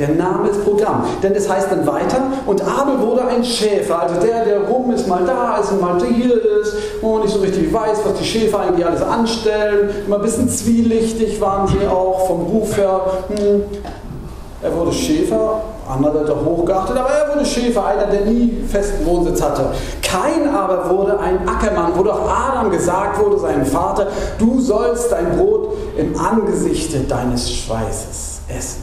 Der 0.00 0.08
Name 0.08 0.48
ist 0.48 0.64
Programm. 0.64 1.04
Denn 1.22 1.34
es 1.34 1.46
heißt 1.46 1.70
dann 1.70 1.86
weiter, 1.86 2.22
und 2.46 2.62
Abel 2.62 2.98
wurde 3.00 3.22
ein 3.26 3.44
Schäfer, 3.44 4.00
also 4.00 4.18
der, 4.18 4.46
der 4.46 4.60
rum 4.62 4.90
ist, 4.92 5.06
mal 5.06 5.24
da 5.26 5.58
ist 5.58 5.72
und 5.72 5.80
mal 5.82 6.00
hier 6.02 6.42
ist 6.62 6.74
und 7.02 7.22
nicht 7.22 7.34
so 7.34 7.40
richtig 7.40 7.70
weiß, 7.70 7.98
was 8.06 8.14
die 8.18 8.24
Schäfer 8.24 8.60
eigentlich 8.60 8.86
alles 8.86 9.02
anstellen. 9.02 9.90
Immer 10.06 10.16
ein 10.16 10.22
bisschen 10.22 10.48
zwielichtig 10.48 11.38
waren 11.38 11.68
sie 11.68 11.86
auch 11.86 12.26
vom 12.26 12.40
Ruf 12.46 12.78
her. 12.78 13.00
Hm. 13.28 13.62
Er 14.62 14.74
wurde 14.74 14.92
Schäfer, 14.92 15.60
andere 15.86 16.20
hat 16.20 16.34
hochgeachtet, 16.44 16.96
aber 16.96 17.10
er 17.10 17.34
wurde 17.34 17.44
Schäfer, 17.44 17.84
einer, 17.84 18.06
der 18.06 18.22
nie 18.22 18.62
festen 18.68 19.04
Wohnsitz 19.04 19.42
hatte. 19.42 19.66
Kein 20.10 20.52
aber 20.52 20.90
wurde 20.90 21.20
ein 21.20 21.48
Ackermann, 21.48 21.92
wo 21.94 22.02
doch 22.02 22.28
Adam 22.28 22.70
gesagt 22.70 23.20
wurde, 23.20 23.38
seinem 23.38 23.64
Vater, 23.64 24.08
du 24.38 24.60
sollst 24.60 25.12
dein 25.12 25.36
Brot 25.36 25.76
im 25.96 26.18
Angesichte 26.18 27.00
deines 27.00 27.52
Schweißes 27.52 28.40
essen. 28.48 28.82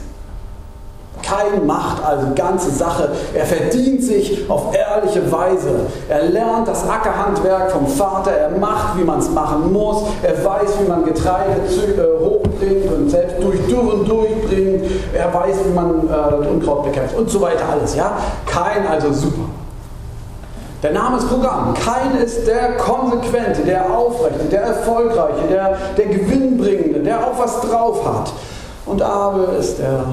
Kein 1.22 1.66
macht 1.66 2.02
also 2.06 2.28
ganze 2.34 2.72
Sache. 2.72 3.10
Er 3.34 3.46
verdient 3.46 4.02
sich 4.02 4.50
auf 4.50 4.74
ehrliche 4.74 5.30
Weise. 5.30 5.88
Er 6.08 6.24
lernt 6.30 6.70
das 6.70 6.88
Ackerhandwerk 6.88 7.72
vom 7.72 7.88
Vater. 7.88 8.32
Er 8.32 8.52
macht, 8.52 8.98
wie 8.98 9.04
man 9.04 9.20
es 9.20 9.30
machen 9.30 9.74
muss. 9.74 10.04
Er 10.24 10.46
weiß, 10.46 10.76
wie 10.82 10.88
man 10.88 11.04
Getreide 11.04 11.60
äh, 11.60 12.24
hochbringt 12.24 12.90
und 12.94 13.10
selbst 13.10 13.44
durch 13.44 13.60
Dürren 13.68 14.06
durchbringt. 14.06 14.86
Er 15.14 15.34
weiß, 15.34 15.58
wie 15.66 15.74
man 15.74 16.08
äh, 16.08 16.48
Unkraut 16.48 16.86
bekämpft 16.86 17.18
und 17.18 17.30
so 17.30 17.42
weiter 17.42 17.66
alles. 17.70 17.96
Ja? 17.96 18.16
Kein 18.46 18.88
also 18.88 19.12
super. 19.12 19.50
Der 20.84 20.92
Name 20.92 21.18
ist 21.18 21.28
Programm. 21.28 21.74
Kein 21.74 22.18
ist 22.18 22.46
der 22.46 22.78
Konsequente, 22.78 23.64
der 23.64 23.92
Aufrechte, 23.92 24.46
der 24.46 24.62
Erfolgreiche, 24.62 25.48
der, 25.50 25.78
der 25.98 26.06
Gewinnbringende, 26.06 27.00
der 27.00 27.26
auch 27.26 27.40
was 27.40 27.62
drauf 27.62 28.06
hat. 28.06 28.32
Und 28.86 29.02
Abel 29.02 29.58
ist 29.60 29.80
der 29.80 30.06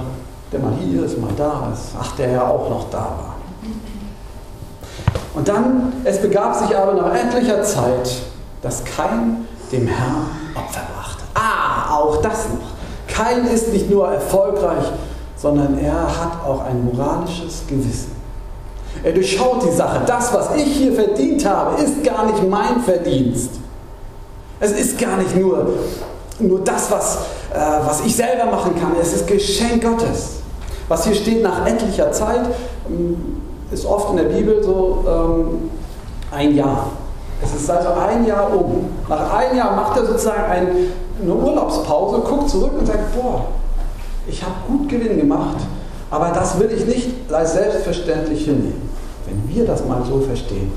der 0.54 0.62
mal 0.62 0.72
hier 0.78 1.04
ist, 1.04 1.20
mal 1.20 1.32
da 1.36 1.68
ist. 1.72 1.88
Ach, 2.00 2.14
der 2.16 2.30
ja 2.30 2.46
auch 2.46 2.70
noch 2.70 2.88
da 2.90 2.98
war. 2.98 3.34
Und 5.34 5.48
dann, 5.48 5.92
es 6.04 6.22
begab 6.22 6.54
sich 6.54 6.76
aber 6.76 6.94
nach 6.94 7.12
etlicher 7.12 7.62
Zeit, 7.64 8.22
dass 8.62 8.84
kein 8.84 9.48
dem 9.72 9.88
Herrn 9.88 10.26
Opfer 10.54 10.82
brachte. 10.94 11.24
Ah, 11.34 11.96
auch 11.96 12.22
das 12.22 12.48
noch. 12.50 13.12
Kein 13.12 13.46
ist 13.46 13.72
nicht 13.72 13.90
nur 13.90 14.08
erfolgreich, 14.08 14.84
sondern 15.36 15.76
er 15.78 16.02
hat 16.02 16.44
auch 16.46 16.64
ein 16.64 16.84
moralisches 16.84 17.64
Gewissen. 17.66 18.12
Er 19.02 19.12
durchschaut 19.12 19.64
die 19.64 19.74
Sache. 19.74 20.00
Das, 20.06 20.32
was 20.32 20.56
ich 20.56 20.76
hier 20.76 20.92
verdient 20.92 21.44
habe, 21.46 21.82
ist 21.82 22.02
gar 22.04 22.26
nicht 22.26 22.48
mein 22.48 22.80
Verdienst. 22.80 23.50
Es 24.60 24.72
ist 24.72 24.98
gar 24.98 25.16
nicht 25.16 25.36
nur, 25.36 25.68
nur 26.38 26.60
das, 26.60 26.90
was, 26.90 27.16
äh, 27.52 27.58
was 27.84 28.04
ich 28.04 28.14
selber 28.16 28.50
machen 28.50 28.74
kann. 28.80 28.92
Es 29.00 29.12
ist 29.12 29.26
Geschenk 29.26 29.82
Gottes. 29.82 30.36
Was 30.88 31.04
hier 31.04 31.14
steht 31.14 31.42
nach 31.42 31.66
endlicher 31.66 32.12
Zeit, 32.12 32.42
ähm, 32.88 33.40
ist 33.70 33.84
oft 33.86 34.10
in 34.10 34.16
der 34.16 34.24
Bibel 34.24 34.62
so 34.62 35.04
ähm, 35.06 35.70
ein 36.30 36.54
Jahr. 36.54 36.90
Es 37.42 37.54
ist 37.54 37.68
also 37.68 37.88
ein 37.90 38.24
Jahr 38.26 38.54
um. 38.54 38.90
Nach 39.08 39.34
einem 39.34 39.58
Jahr 39.58 39.74
macht 39.74 39.98
er 39.98 40.06
sozusagen 40.06 40.44
ein, 40.44 40.68
eine 41.22 41.34
Urlaubspause, 41.34 42.20
guckt 42.20 42.48
zurück 42.48 42.72
und 42.78 42.86
sagt, 42.86 43.14
boah, 43.14 43.46
ich 44.26 44.42
habe 44.42 44.54
gut 44.66 44.88
Gewinn 44.88 45.18
gemacht, 45.18 45.58
aber 46.10 46.30
das 46.30 46.58
will 46.58 46.70
ich 46.70 46.86
nicht 46.86 47.32
als 47.32 47.52
selbstverständlich 47.52 48.44
hinnehmen. 48.44 48.83
Wenn 49.26 49.48
wir 49.48 49.64
das 49.66 49.84
mal 49.86 50.02
so 50.04 50.20
verstehen. 50.20 50.72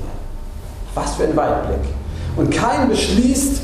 Was 0.94 1.14
für 1.14 1.24
ein 1.24 1.36
Weitblick. 1.36 1.92
Und 2.36 2.50
kein 2.50 2.88
beschließt, 2.88 3.60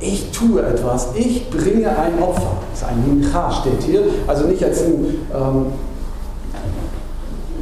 ich 0.00 0.30
tue 0.30 0.62
etwas, 0.62 1.08
ich 1.14 1.48
bringe 1.50 1.88
ein 1.88 2.22
Opfer. 2.22 2.58
Das 2.70 2.82
ist 2.82 2.88
ein 2.88 3.04
Mincha, 3.06 3.50
steht 3.50 3.82
hier. 3.82 4.02
Also 4.26 4.46
nicht 4.46 4.62
als 4.62 4.82
ein, 4.82 5.26
ähm, 5.34 5.66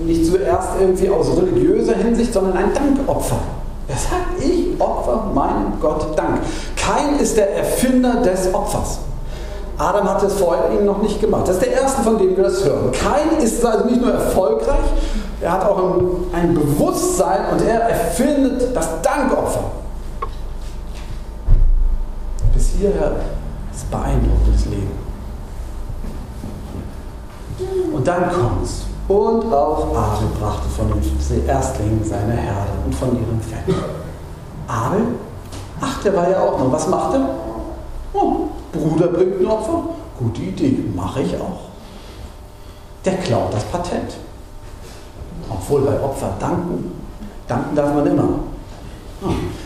nicht 0.05 0.27
zuerst 0.27 0.71
irgendwie 0.81 1.09
aus 1.09 1.37
religiöser 1.37 1.95
Hinsicht, 1.95 2.33
sondern 2.33 2.57
ein 2.57 2.75
Dankopfer. 2.75 3.39
Er 3.87 3.97
sagt, 3.97 4.43
ich 4.43 4.81
opfer 4.81 5.31
meinem 5.35 5.79
Gott 5.81 6.19
Dank. 6.19 6.41
Kein 6.77 7.19
ist 7.19 7.37
der 7.37 7.55
Erfinder 7.57 8.23
des 8.23 8.53
Opfers. 8.53 8.99
Adam 9.77 10.09
hat 10.09 10.23
es 10.23 10.35
vorher 10.35 10.71
ihm 10.73 10.87
noch 10.87 11.03
nicht 11.03 11.21
gemacht. 11.21 11.49
Das 11.49 11.57
ist 11.57 11.65
der 11.65 11.73
erste, 11.73 12.03
von 12.03 12.17
dem 12.17 12.37
wir 12.37 12.45
das 12.45 12.65
hören. 12.65 12.93
Kein 12.93 13.43
ist 13.43 13.65
also 13.65 13.85
nicht 13.87 14.01
nur 14.01 14.13
erfolgreich, 14.13 14.85
er 15.45 15.53
hat 15.53 15.65
auch 15.65 15.79
ein, 15.79 16.01
ein 16.33 16.55
Bewusstsein 16.55 17.53
und 17.53 17.63
er 17.63 17.81
erfindet 17.81 18.75
das 18.75 19.03
Dankopfer 19.03 19.71
hierher 22.85 23.13
ist 23.73 23.91
beeindruckendes 23.91 24.67
Leben. 24.67 25.05
Und 27.93 28.07
dann 28.07 28.31
kommt's. 28.31 28.87
Und 29.07 29.53
auch 29.53 29.95
Abel 29.95 30.29
brachte 30.41 30.69
von 30.69 30.89
den 30.89 31.47
Erstlingen 31.47 32.03
seine 32.03 32.33
Herde 32.33 32.71
und 32.85 32.95
von 32.95 33.11
ihrem 33.11 33.41
Fett. 33.41 33.75
Abel? 34.67 35.03
Ach, 35.81 36.03
der 36.03 36.17
war 36.17 36.31
ja 36.31 36.41
auch 36.41 36.59
noch. 36.59 36.73
Was 36.73 36.89
macht 36.89 37.15
er? 37.15 37.29
Oh, 38.15 38.49
Bruder 38.73 39.09
bringt 39.09 39.41
ein 39.41 39.47
Opfer. 39.47 39.83
Gute 40.19 40.43
Idee, 40.43 40.85
mache 40.95 41.21
ich 41.21 41.35
auch. 41.37 41.69
Der 43.05 43.17
klaut 43.19 43.53
das 43.53 43.65
Patent. 43.65 44.17
Obwohl 45.51 45.83
bei 45.83 46.01
Opfer 46.03 46.35
danken, 46.41 46.93
danken 47.47 47.77
darf 47.77 47.95
man 47.95 48.07
immer. 48.07 48.29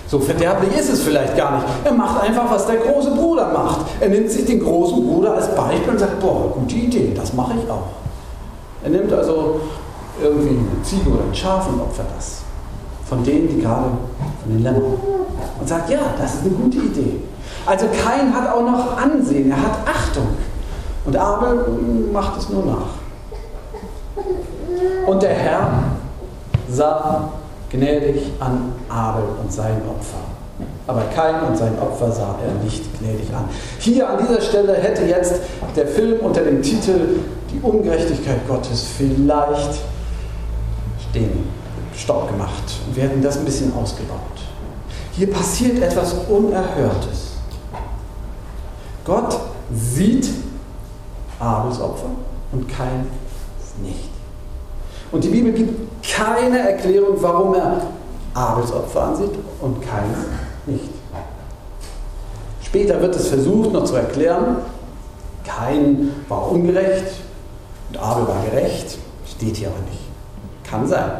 So 0.06 0.18
verderblich 0.20 0.76
ist 0.78 0.90
es 0.92 1.02
vielleicht 1.02 1.36
gar 1.36 1.56
nicht. 1.56 1.66
Er 1.84 1.92
macht 1.92 2.22
einfach, 2.22 2.50
was 2.50 2.66
der 2.66 2.76
große 2.76 3.10
Bruder 3.10 3.52
macht. 3.52 3.80
Er 4.00 4.08
nimmt 4.08 4.30
sich 4.30 4.44
den 4.44 4.60
großen 4.60 5.06
Bruder 5.06 5.34
als 5.34 5.54
Beispiel 5.54 5.90
und 5.90 5.98
sagt, 5.98 6.20
boah, 6.20 6.52
gute 6.54 6.76
Idee, 6.76 7.12
das 7.14 7.32
mache 7.32 7.54
ich 7.62 7.70
auch. 7.70 7.88
Er 8.84 8.90
nimmt 8.90 9.12
also 9.12 9.60
irgendwie 10.22 10.50
eine 10.50 10.82
Ziege 10.82 11.10
oder 11.10 11.24
ein 11.24 11.34
Schaf 11.34 11.68
und 11.68 11.80
opfert 11.80 12.06
das. 12.16 12.42
Von 13.06 13.24
denen, 13.24 13.48
die 13.48 13.60
gerade, 13.60 13.86
von 14.42 14.52
den 14.52 14.62
Lämmern. 14.62 14.94
Und 15.60 15.68
sagt, 15.68 15.90
ja, 15.90 15.98
das 16.18 16.34
ist 16.34 16.42
eine 16.42 16.50
gute 16.50 16.78
Idee. 16.78 17.20
Also 17.66 17.86
Kain 17.86 18.32
hat 18.32 18.52
auch 18.52 18.62
noch 18.62 18.96
Ansehen, 18.96 19.50
er 19.50 19.60
hat 19.60 19.78
Achtung. 19.86 20.28
Und 21.04 21.16
Abel 21.16 21.64
macht 22.12 22.38
es 22.38 22.48
nur 22.48 22.64
nach. 22.64 22.98
Und 25.06 25.22
der 25.22 25.34
Herr 25.34 25.70
sah 26.70 27.32
gnädig 27.70 28.22
an 28.40 28.72
Abel 28.88 29.24
und 29.42 29.52
sein 29.52 29.80
Opfer. 29.88 30.18
Aber 30.86 31.02
Kain 31.14 31.42
und 31.46 31.56
sein 31.56 31.78
Opfer 31.78 32.10
sah 32.10 32.36
er 32.42 32.64
nicht 32.64 32.82
gnädig 32.98 33.28
an. 33.34 33.44
Hier 33.78 34.08
an 34.08 34.18
dieser 34.18 34.40
Stelle 34.40 34.74
hätte 34.74 35.04
jetzt 35.04 35.34
der 35.76 35.86
Film 35.86 36.20
unter 36.20 36.42
dem 36.42 36.62
Titel 36.62 37.20
Die 37.52 37.60
Ungerechtigkeit 37.60 38.46
Gottes 38.48 38.86
vielleicht 38.96 39.80
stehen, 41.10 41.48
Stopp 41.94 42.28
gemacht. 42.28 42.64
Und 42.86 42.96
wir 42.96 43.04
hätten 43.04 43.22
das 43.22 43.38
ein 43.38 43.44
bisschen 43.44 43.72
ausgebaut. 43.74 44.18
Hier 45.12 45.30
passiert 45.30 45.82
etwas 45.82 46.14
Unerhörtes. 46.28 47.36
Gott 49.04 49.38
sieht 49.74 50.28
Abels 51.38 51.80
Opfer 51.80 52.10
und 52.52 52.68
Kain 52.68 53.06
nicht. 53.82 54.07
Und 55.10 55.24
die 55.24 55.28
Bibel 55.28 55.52
gibt 55.52 56.06
keine 56.08 56.58
Erklärung, 56.58 57.16
warum 57.20 57.54
er 57.54 57.80
Abels 58.34 58.72
Opfer 58.72 59.02
ansieht 59.04 59.30
und 59.60 59.80
Kain 59.82 60.14
nicht. 60.66 60.90
Später 62.62 63.00
wird 63.00 63.16
es 63.16 63.28
versucht 63.28 63.72
noch 63.72 63.84
zu 63.84 63.96
erklären, 63.96 64.58
Kain 65.44 66.10
war 66.28 66.50
ungerecht 66.50 67.06
und 67.88 67.98
Abel 67.98 68.28
war 68.28 68.44
gerecht. 68.44 68.98
Steht 69.26 69.56
hier 69.56 69.68
aber 69.68 69.78
nicht. 69.90 70.02
Kann 70.68 70.86
sein. 70.86 71.10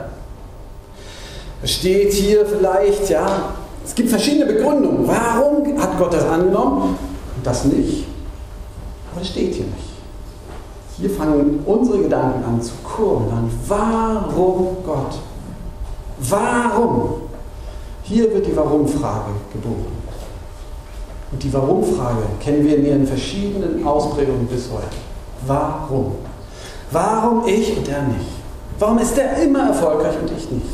Es 1.63 1.73
steht 1.73 2.13
hier 2.13 2.45
vielleicht, 2.45 3.09
ja, 3.09 3.55
es 3.85 3.95
gibt 3.95 4.11
verschiedene 4.11 4.53
Begründungen. 4.53 5.09
Warum 5.09 5.81
hat 5.81 5.99
Gott 5.99 6.13
das 6.13 6.25
angenommen 6.25 6.99
und 7.37 7.47
das 7.47 7.65
nicht? 7.65 8.07
Aber 9.13 9.23
es 9.23 9.29
steht 9.29 9.55
hier 9.55 9.65
nicht. 9.65 9.88
Hier 10.99 11.11
fangen 11.11 11.61
unsere 11.65 12.03
Gedanken 12.03 12.45
an 12.45 12.61
zu 12.61 12.73
kurbeln. 12.83 13.51
Warum 13.69 14.77
Gott? 14.85 15.21
Warum? 16.19 17.23
Hier 18.03 18.33
wird 18.35 18.47
die 18.47 18.57
Warum-Frage 18.57 19.31
geboren. 19.53 19.87
Und 21.31 21.43
die 21.43 21.53
Warum-Frage 21.53 22.23
kennen 22.41 22.65
wir 22.65 22.79
in 22.79 22.87
ihren 22.87 23.07
verschiedenen 23.07 23.87
Ausprägungen 23.87 24.47
bis 24.49 24.69
heute. 24.73 24.97
Warum? 25.47 26.17
Warum 26.91 27.47
ich 27.47 27.77
und 27.77 27.89
er 27.89 28.03
nicht? 28.03 28.27
Warum 28.81 28.99
ist 28.99 29.17
er 29.17 29.37
immer 29.43 29.69
erfolgreich 29.69 30.17
und 30.21 30.33
ich 30.37 30.51
nicht? 30.51 30.67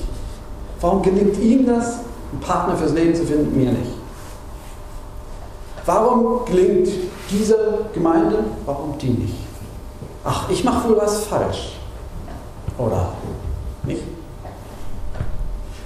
Warum 0.81 1.03
gelingt 1.03 1.39
ihm 1.39 1.67
das, 1.67 1.99
einen 2.33 2.41
Partner 2.41 2.77
fürs 2.77 2.93
Leben 2.93 3.15
zu 3.15 3.25
finden, 3.25 3.55
mir 3.57 3.73
nicht? 3.73 3.93
Warum 5.85 6.45
gelingt 6.47 6.89
diese 7.31 7.81
Gemeinde, 7.93 8.39
warum 8.65 8.97
die 8.97 9.11
nicht? 9.11 9.43
Ach, 10.25 10.49
ich 10.49 10.65
mache 10.65 10.89
wohl 10.89 10.97
was 10.97 11.25
falsch. 11.25 11.77
Oder 12.79 13.11
nicht? 13.85 14.03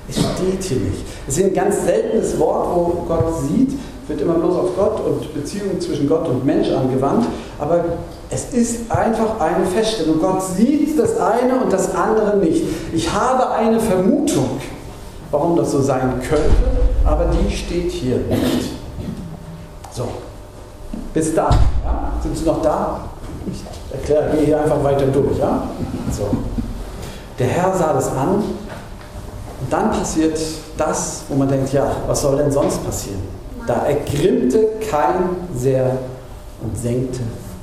Es 0.09 0.17
steht 0.17 0.63
hier 0.63 0.79
nicht. 0.79 1.05
Es 1.27 1.37
ist 1.37 1.45
ein 1.45 1.55
ganz 1.55 1.85
seltenes 1.85 2.39
Wort, 2.39 2.69
wo 2.75 3.05
Gott 3.07 3.43
sieht, 3.43 3.73
wird 4.07 4.21
immer 4.23 4.35
bloß 4.35 4.57
auf 4.57 4.77
Gott 4.77 5.01
und 5.05 5.35
Beziehungen 5.35 5.81
zwischen 5.81 6.09
Gott 6.09 6.27
und 6.29 6.47
Mensch 6.47 6.71
angewandt. 6.71 7.27
Aber 7.59 7.85
es 8.31 8.53
ist 8.55 8.91
einfach 8.91 9.41
eine 9.41 9.67
Feststellung. 9.67 10.21
Gott 10.21 10.43
sieht 10.43 10.99
das 10.99 11.19
eine 11.19 11.61
und 11.61 11.73
das 11.73 11.95
andere 11.95 12.39
nicht. 12.39 12.63
Ich 12.95 13.13
habe 13.13 13.51
eine 13.51 13.81
Vermutung, 13.81 14.61
warum 15.31 15.57
das 15.57 15.73
so 15.73 15.83
sein 15.83 16.21
könnte, 16.27 16.51
aber 17.05 17.27
die 17.27 17.55
steht 17.55 17.91
hier 17.91 18.19
nicht. 18.19 18.71
So, 19.93 20.09
bis 21.13 21.35
da. 21.35 21.51
Ja? 21.85 22.13
Sind 22.23 22.37
Sie 22.37 22.45
noch 22.45 22.63
da? 22.63 23.01
Ich 23.47 23.63
erkläre, 23.93 24.31
gehe 24.37 24.47
hier 24.47 24.61
einfach 24.61 24.83
weiter 24.83 25.07
durch. 25.07 25.39
Ja? 25.39 25.69
So. 26.11 26.29
Der 27.39 27.47
Herr 27.47 27.75
sah 27.75 27.93
das 27.93 28.11
an 28.11 28.37
und 29.61 29.73
dann 29.73 29.91
passiert 29.91 30.39
das, 30.77 31.25
wo 31.29 31.37
man 31.37 31.49
denkt, 31.49 31.73
ja, 31.73 31.91
was 32.07 32.23
soll 32.23 32.37
denn 32.37 32.51
sonst 32.51 32.85
passieren? 32.85 33.21
Da 33.67 33.87
ergrimmte 33.87 34.67
kein 34.91 35.37
sehr 35.55 35.99
und 36.63 36.77
senkte 36.77 37.21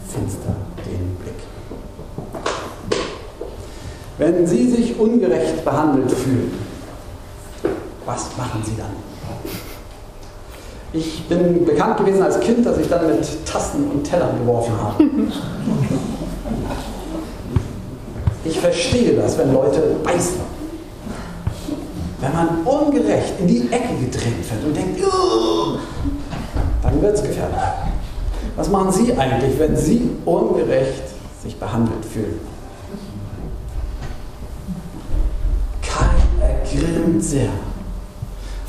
finster 0.08 0.56
den 0.86 1.16
Blick. 1.16 1.34
Wenn 4.18 4.48
Sie 4.48 4.70
sich 4.70 4.98
ungerecht 5.00 5.66
behandelt 5.66 6.12
fühlen, 6.12 6.54
was 8.06 8.26
machen 8.38 8.62
Sie 8.64 8.78
dann? 8.78 8.96
Ich 10.94 11.28
bin 11.28 11.66
bekannt 11.66 11.98
gewesen 11.98 12.24
als 12.24 12.40
Kind, 12.40 12.66
dass 12.66 12.78
ich 12.78 12.88
dann 12.88 13.08
mit 13.08 13.46
Tassen 13.46 13.92
und 13.92 14.04
Tellern 14.04 14.38
geworfen 14.40 14.74
habe. 14.82 15.04
Ich 18.46 18.60
verstehe 18.60 19.14
das, 19.16 19.38
wenn 19.40 19.52
Leute 19.54 19.82
beißen. 20.04 20.40
Wenn 22.22 22.34
man 22.34 22.64
ungerecht 22.64 23.34
in 23.40 23.48
die 23.48 23.68
Ecke 23.72 23.96
gedrängt 24.00 24.52
wird 24.52 24.64
und 24.66 24.76
denkt, 24.76 25.00
dann 26.84 27.02
wird 27.02 27.16
es 27.16 27.24
gefährlich. 27.24 27.58
Was 28.56 28.70
machen 28.70 28.92
Sie 28.92 29.14
eigentlich, 29.18 29.60
wenn 29.60 29.76
Sie 29.76 30.10
ungerecht 30.24 31.04
sich 31.44 31.58
behandelt 31.58 32.06
fühlen? 32.06 32.40
Kein 35.82 36.42
ergrimmt 36.42 37.24
sehr. 37.24 37.50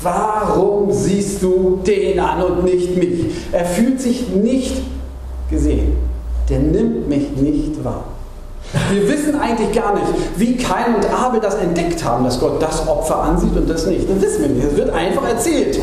Warum 0.01 0.91
siehst 0.91 1.41
du 1.41 1.79
den 1.85 2.19
an 2.19 2.41
und 2.41 2.63
nicht 2.63 2.97
mich? 2.97 3.31
Er 3.51 3.65
fühlt 3.65 4.01
sich 4.01 4.29
nicht 4.29 4.81
gesehen. 5.49 5.97
Der 6.49 6.59
nimmt 6.59 7.07
mich 7.07 7.31
nicht 7.31 7.83
wahr. 7.83 8.05
Wir 8.91 9.07
wissen 9.09 9.39
eigentlich 9.39 9.71
gar 9.71 9.93
nicht, 9.93 10.07
wie 10.35 10.57
Kain 10.57 10.95
und 10.95 11.05
Abel 11.13 11.39
das 11.39 11.55
entdeckt 11.55 12.03
haben, 12.03 12.25
dass 12.25 12.39
Gott 12.39 12.61
das 12.61 12.87
Opfer 12.87 13.23
ansieht 13.23 13.55
und 13.55 13.69
das 13.69 13.85
nicht. 13.85 14.09
Das 14.09 14.21
wissen 14.21 14.41
wir 14.41 14.49
nicht. 14.49 14.67
Es 14.67 14.75
wird 14.75 14.89
einfach 14.89 15.27
erzählt. 15.27 15.79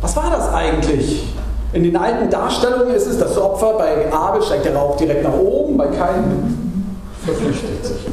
Was 0.00 0.16
war 0.16 0.30
das 0.30 0.52
eigentlich? 0.52 1.32
In 1.72 1.84
den 1.84 1.96
alten 1.96 2.30
Darstellungen 2.30 2.94
ist 2.94 3.06
es, 3.06 3.18
das 3.18 3.36
Opfer 3.36 3.74
bei 3.74 4.12
Abel 4.12 4.42
steigt 4.42 4.64
der 4.64 4.74
Rauch 4.74 4.96
direkt 4.96 5.22
nach 5.22 5.34
oben, 5.34 5.76
bei 5.76 5.86
Kain 5.88 6.78
verflüchtet 7.24 7.84
sich. 7.84 8.06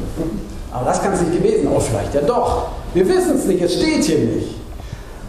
Aber 0.72 0.84
das 0.84 1.02
kann 1.02 1.14
es 1.14 1.22
nicht 1.22 1.42
gewesen. 1.42 1.68
Oh, 1.74 1.80
vielleicht 1.80 2.14
ja 2.14 2.20
doch. 2.20 2.68
Wir 2.92 3.08
wissen 3.08 3.36
es 3.36 3.46
nicht, 3.46 3.62
es 3.62 3.74
steht 3.74 4.04
hier 4.04 4.18
nicht. 4.18 4.56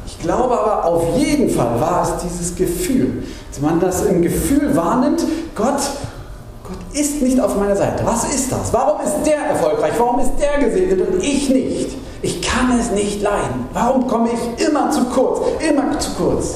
Ich 0.06 0.20
glaube 0.20 0.60
aber, 0.60 0.86
auf 0.86 1.04
jeden 1.18 1.50
Fall 1.50 1.80
war 1.80 2.04
es 2.04 2.24
dieses 2.24 2.56
Gefühl, 2.56 3.24
dass 3.50 3.62
man 3.62 3.80
das 3.80 4.06
im 4.06 4.22
Gefühl 4.22 4.76
wahrnimmt, 4.76 5.24
Gott 5.56 5.80
ist 7.00 7.22
nicht 7.22 7.40
auf 7.40 7.56
meiner 7.56 7.76
Seite. 7.76 8.06
Was 8.06 8.24
ist 8.34 8.52
das? 8.52 8.74
Warum 8.74 9.02
ist 9.02 9.24
der 9.26 9.38
erfolgreich? 9.38 9.94
Warum 9.98 10.20
ist 10.20 10.32
der 10.40 10.64
gesegnet 10.64 11.08
und 11.08 11.24
ich 11.24 11.50
nicht? 11.50 11.98
Ich 12.22 12.42
kann 12.42 12.78
es 12.80 12.92
nicht 12.92 13.22
leiden. 13.22 13.66
Warum 13.74 14.08
komme 14.08 14.30
ich 14.34 14.66
immer 14.66 14.90
zu 14.90 15.06
kurz? 15.06 15.42
Immer 15.68 16.00
zu 16.00 16.12
kurz. 16.16 16.56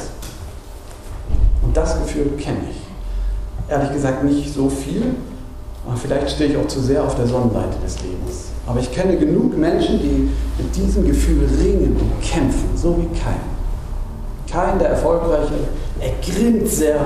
Und 1.62 1.77
das 1.77 1.97
Gefühl 2.01 2.32
kenne 2.38 2.60
ich. 2.69 3.71
Ehrlich 3.71 3.93
gesagt 3.93 4.23
nicht 4.23 4.54
so 4.54 4.69
viel. 4.69 5.15
Aber 5.88 5.95
vielleicht 5.95 6.32
stehe 6.32 6.51
ich 6.51 6.58
auch 6.58 6.67
zu 6.67 6.80
sehr 6.80 7.04
auf 7.04 7.15
der 7.15 7.27
Sonnenseite 7.27 7.77
des 7.84 8.01
Lebens. 8.01 8.45
Aber 8.67 8.80
ich 8.80 8.91
kenne 8.91 9.17
genug 9.17 9.58
Menschen, 9.58 9.99
die 9.99 10.30
mit 10.62 10.75
diesem 10.75 11.06
Gefühl 11.06 11.47
ringen 11.60 11.97
und 11.99 12.21
kämpfen, 12.21 12.69
so 12.75 12.97
wie 12.97 13.08
kein. 13.19 13.41
Kein 14.51 14.80
der 14.80 14.89
Erfolgreiche 14.89 15.54
ergrimmt 15.99 16.67
sehr 16.67 16.99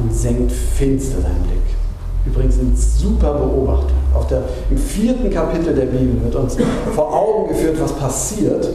und 0.00 0.14
senkt 0.14 0.52
finster 0.52 1.20
seinen 1.20 1.42
Blick. 1.44 1.77
Übrigens 2.26 2.58
eine 2.58 2.76
super 2.76 3.34
Beobachtung. 3.34 3.96
Auf 4.14 4.26
der, 4.26 4.42
Im 4.70 4.78
vierten 4.78 5.30
Kapitel 5.30 5.74
der 5.74 5.86
Bibel 5.86 6.22
wird 6.22 6.34
uns 6.34 6.56
vor 6.94 7.14
Augen 7.14 7.48
geführt, 7.48 7.76
was 7.80 7.92
passiert, 7.92 8.68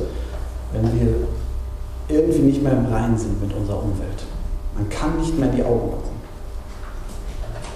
wenn 0.74 0.84
wir 1.00 1.16
irgendwie 2.08 2.40
nicht 2.40 2.64
mehr 2.64 2.74
im 2.74 2.86
Reinen 2.86 3.18
sind 3.18 3.42
mit 3.42 3.56
unserer 3.56 3.82
Umwelt. 3.82 4.24
Man 4.76 4.90
kann 4.90 5.18
nicht 5.20 5.38
mehr 5.38 5.50
die 5.50 5.64
Augen 5.64 5.92
gucken. 5.92 6.14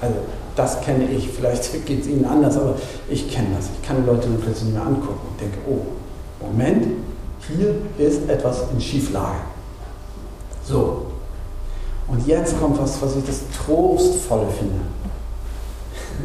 Also 0.02 0.16
das 0.56 0.82
kenne 0.82 1.06
ich, 1.06 1.30
vielleicht 1.30 1.86
geht 1.86 2.02
es 2.02 2.08
Ihnen 2.08 2.26
anders, 2.26 2.58
aber 2.58 2.76
ich 3.10 3.32
kenne 3.32 3.50
das. 3.56 3.70
Ich 3.80 3.88
kann 3.88 4.06
Leute 4.06 4.28
dann 4.28 4.40
plötzlich 4.40 4.66
nicht 4.66 4.74
mehr 4.74 4.86
angucken 4.86 5.28
und 5.32 5.42
denke, 5.42 5.58
oh, 5.70 6.46
Moment, 6.46 6.88
hier 7.48 7.76
ist 7.98 8.30
etwas 8.30 8.64
in 8.74 8.82
Schieflage. 8.82 9.38
So. 10.64 11.04
Und 12.08 12.26
jetzt 12.26 12.60
kommt 12.60 12.80
was, 12.80 13.02
was 13.02 13.16
ich 13.16 13.26
das 13.26 13.42
Trostvolle 13.66 14.48
finde 14.58 14.76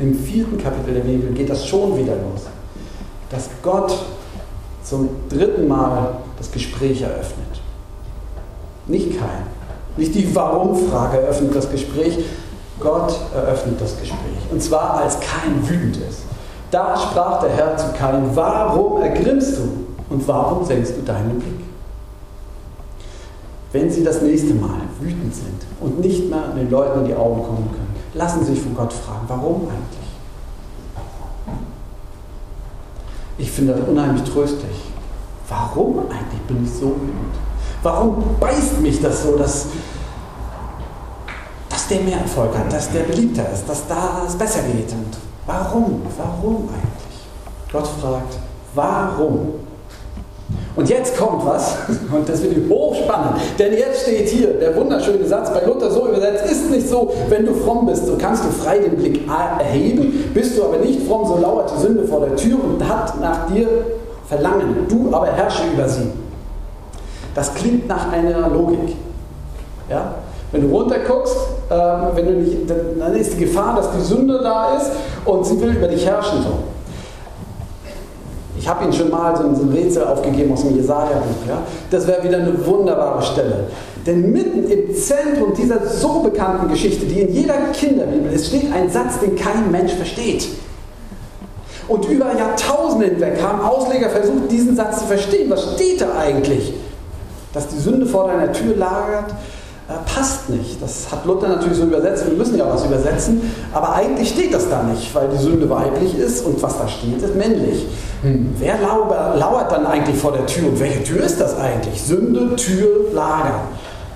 im 0.01 0.15
vierten 0.15 0.59
Kapitel 0.59 0.95
der 0.95 1.01
Bibel 1.01 1.33
geht 1.33 1.51
das 1.51 1.67
schon 1.67 1.97
wieder 1.97 2.15
los. 2.15 2.47
Dass 3.31 3.49
Gott 3.63 3.97
zum 4.83 5.09
dritten 5.29 5.69
Mal 5.69 6.17
das 6.39 6.51
Gespräch 6.51 7.03
eröffnet. 7.03 7.61
Nicht 8.87 9.19
kein. 9.19 9.47
Nicht 9.97 10.15
die 10.15 10.35
Warum-Frage 10.35 11.21
eröffnet 11.21 11.55
das 11.55 11.71
Gespräch. 11.71 12.19
Gott 12.81 13.15
eröffnet 13.35 13.81
das 13.81 13.99
Gespräch. 13.99 14.19
Und 14.51 14.63
zwar 14.63 14.95
als 14.95 15.19
kein 15.21 15.69
wütend 15.69 15.99
ist. 15.99 16.23
Da 16.71 16.97
sprach 16.97 17.41
der 17.41 17.51
Herr 17.51 17.77
zu 17.77 17.93
Kain, 17.93 18.31
warum 18.35 19.03
ergrimmst 19.03 19.59
du 19.59 19.63
und 20.09 20.27
warum 20.27 20.65
senkst 20.65 20.97
du 20.97 21.03
deinen 21.03 21.39
Blick? 21.39 21.61
Wenn 23.73 23.91
sie 23.91 24.03
das 24.03 24.23
nächste 24.23 24.55
Mal 24.55 24.81
wütend 24.99 25.35
sind 25.35 25.63
und 25.81 26.01
nicht 26.01 26.29
mehr 26.29 26.49
den 26.57 26.71
Leuten 26.71 27.01
in 27.01 27.07
die 27.07 27.15
Augen 27.15 27.43
kommen 27.43 27.71
können, 27.71 27.92
lassen 28.15 28.45
sich 28.45 28.61
von 28.61 28.75
Gott 28.75 28.93
fragen, 28.93 29.25
warum 29.29 29.63
eigentlich? 29.63 30.13
Ich 33.39 33.51
finde 33.51 33.75
das 33.75 33.89
unheimlich 33.89 34.23
tröstlich. 34.25 34.93
warum 35.49 35.99
eigentlich 36.11 36.41
bin 36.47 36.65
ich 36.65 36.71
so 36.71 36.87
wütend? 36.87 37.35
Warum 37.83 38.25
beißt 38.39 38.81
mich 38.81 39.01
das 39.01 39.23
so, 39.23 39.37
dass, 39.37 39.67
dass 41.69 41.89
der 41.89 42.01
mehr 42.01 42.19
Erfolg 42.21 42.57
hat, 42.57 42.73
dass 42.73 42.91
der 42.91 43.01
beliebter 43.01 43.51
ist, 43.51 43.69
dass 43.69 43.87
da 43.89 44.23
es 44.27 44.37
besser 44.37 44.63
geht? 44.63 44.93
Und 44.93 45.17
warum? 45.47 46.03
Warum 46.17 46.69
eigentlich? 46.69 47.73
Gott 47.73 47.89
fragt, 48.01 48.39
warum? 48.75 49.62
Und 50.75 50.89
jetzt 50.89 51.19
kommt 51.19 51.45
was, 51.45 51.77
und 52.13 52.29
das 52.29 52.43
ich 52.43 52.57
hochspannend, 52.69 53.37
denn 53.59 53.73
jetzt 53.73 54.03
steht 54.03 54.29
hier 54.29 54.55
der 54.55 54.75
wunderschöne 54.75 55.27
Satz 55.27 55.53
bei 55.53 55.67
Luther 55.67 55.91
so 55.91 56.09
übersetzt, 56.09 56.51
ist 56.51 56.71
nicht 56.71 56.89
so, 56.89 57.13
wenn 57.29 57.45
du 57.45 57.55
fromm 57.55 57.87
bist, 57.87 58.07
so 58.07 58.17
kannst 58.17 58.45
du 58.45 58.49
frei 58.49 58.79
den 58.79 58.97
Blick 58.97 59.21
erheben, 59.29 60.31
bist 60.33 60.57
du 60.57 60.65
aber 60.65 60.79
nicht 60.79 61.03
fromm, 61.07 61.27
so 61.27 61.37
lauert 61.37 61.73
die 61.77 61.83
Sünde 61.83 62.05
vor 62.05 62.21
der 62.21 62.37
Tür 62.37 62.59
und 62.65 62.89
hat 62.89 63.21
nach 63.21 63.49
dir 63.49 63.69
Verlangen, 64.33 64.87
du 64.89 65.15
aber 65.15 65.27
herrsche 65.27 65.65
über 65.75 65.87
sie. 65.87 66.11
Das 67.35 67.55
klingt 67.55 67.87
nach 67.87 68.11
einer 68.11 68.49
Logik. 68.49 68.97
Ja? 69.91 70.15
Wenn 70.51 70.63
du 70.63 70.75
runterguckst, 70.75 71.37
äh, 71.69 71.75
wenn 72.15 72.27
du 72.27 72.33
nicht, 72.33 72.57
dann 72.99 73.15
ist 73.15 73.35
die 73.35 73.41
Gefahr, 73.41 73.77
dass 73.77 73.91
die 73.93 74.01
Sünde 74.01 74.41
da 74.43 74.77
ist 74.77 74.91
und 75.27 75.45
sie 75.45 75.61
will 75.61 75.77
über 75.77 75.89
dich 75.89 76.07
herrschen. 76.07 76.43
So. 76.43 76.72
Ich 78.63 78.69
habe 78.69 78.85
Ihnen 78.85 78.93
schon 78.93 79.11
mal 79.11 79.37
so 79.37 79.43
ein 79.43 79.73
Rätsel 79.73 80.05
aufgegeben 80.05 80.53
aus 80.53 80.63
dem 80.63 80.77
Jesaja-Buch. 80.77 81.49
Ja? 81.49 81.63
Das 81.91 82.07
wäre 82.07 82.23
wieder 82.23 82.39
eine 82.39 82.65
wunderbare 82.65 83.21
Stelle. 83.21 83.65
Denn 84.07 84.31
mitten 84.31 84.71
im 84.71 84.95
Zentrum 84.95 85.53
dieser 85.53 85.85
so 85.85 86.21
bekannten 86.21 86.69
Geschichte, 86.69 87.05
die 87.07 87.23
in 87.23 87.35
jeder 87.35 87.55
Kinderbibel 87.73 88.33
ist, 88.33 88.47
steht 88.47 88.73
ein 88.73 88.89
Satz, 88.89 89.19
den 89.19 89.35
kein 89.35 89.73
Mensch 89.73 89.95
versteht. 89.95 90.47
Und 91.89 92.09
über 92.09 92.37
Jahrtausende 92.39 93.07
hinweg 93.07 93.43
haben 93.43 93.63
Ausleger 93.63 94.11
versucht, 94.11 94.53
diesen 94.53 94.77
Satz 94.77 95.01
zu 95.01 95.07
verstehen. 95.07 95.51
Was 95.51 95.75
steht 95.75 96.01
da 96.01 96.17
eigentlich? 96.17 96.73
Dass 97.53 97.67
die 97.67 97.81
Sünde 97.81 98.07
vor 98.07 98.29
deiner 98.29 98.53
Tür 98.53 98.77
lagert, 98.77 99.35
passt 100.07 100.49
nicht. 100.49 100.81
Das 100.81 101.11
hat 101.11 101.25
Luther 101.27 101.49
natürlich 101.49 101.79
so 101.79 101.85
übersetzt, 101.85 102.27
wir 102.27 102.37
müssen 102.37 102.57
ja 102.57 102.67
was 102.69 102.85
übersetzen, 102.85 103.53
aber 103.73 103.95
eigentlich 103.95 104.31
steht 104.31 104.55
das 104.55 104.69
da 104.69 104.83
nicht, 104.83 105.15
weil 105.15 105.29
die 105.29 105.43
Sünde 105.43 105.69
weiblich 105.69 106.17
ist 106.17 106.45
und 106.47 106.63
was 106.63 106.79
da 106.79 106.89
steht, 106.89 107.21
ist 107.23 107.35
männlich. 107.37 107.87
Hm. 108.23 108.55
Wer 108.59 108.79
lauert 108.79 109.73
dann 109.73 109.87
eigentlich 109.87 110.17
vor 110.17 110.33
der 110.33 110.47
Tür 110.47 110.69
und 110.69 110.81
welche 110.81 111.03
Tür 111.03 111.23
ist 111.25 111.41
das 111.41 111.59
eigentlich? 111.59 112.01
Sünde, 112.03 112.55
Tür, 112.57 113.13
Lager. 113.13 113.63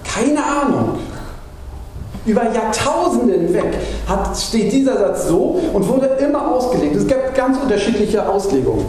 Keine 0.04 0.38
Ahnung. 0.38 0.98
Über 2.24 2.42
Jahrtausende 2.52 3.34
hinweg 3.34 3.76
hat, 4.08 4.36
steht 4.36 4.72
dieser 4.72 4.98
Satz 4.98 5.28
so 5.28 5.60
und 5.72 5.86
wurde 5.86 6.06
immer 6.06 6.52
ausgelegt. 6.52 6.96
Es 6.96 7.06
gibt 7.06 7.34
ganz 7.34 7.58
unterschiedliche 7.58 8.28
Auslegungen. 8.28 8.86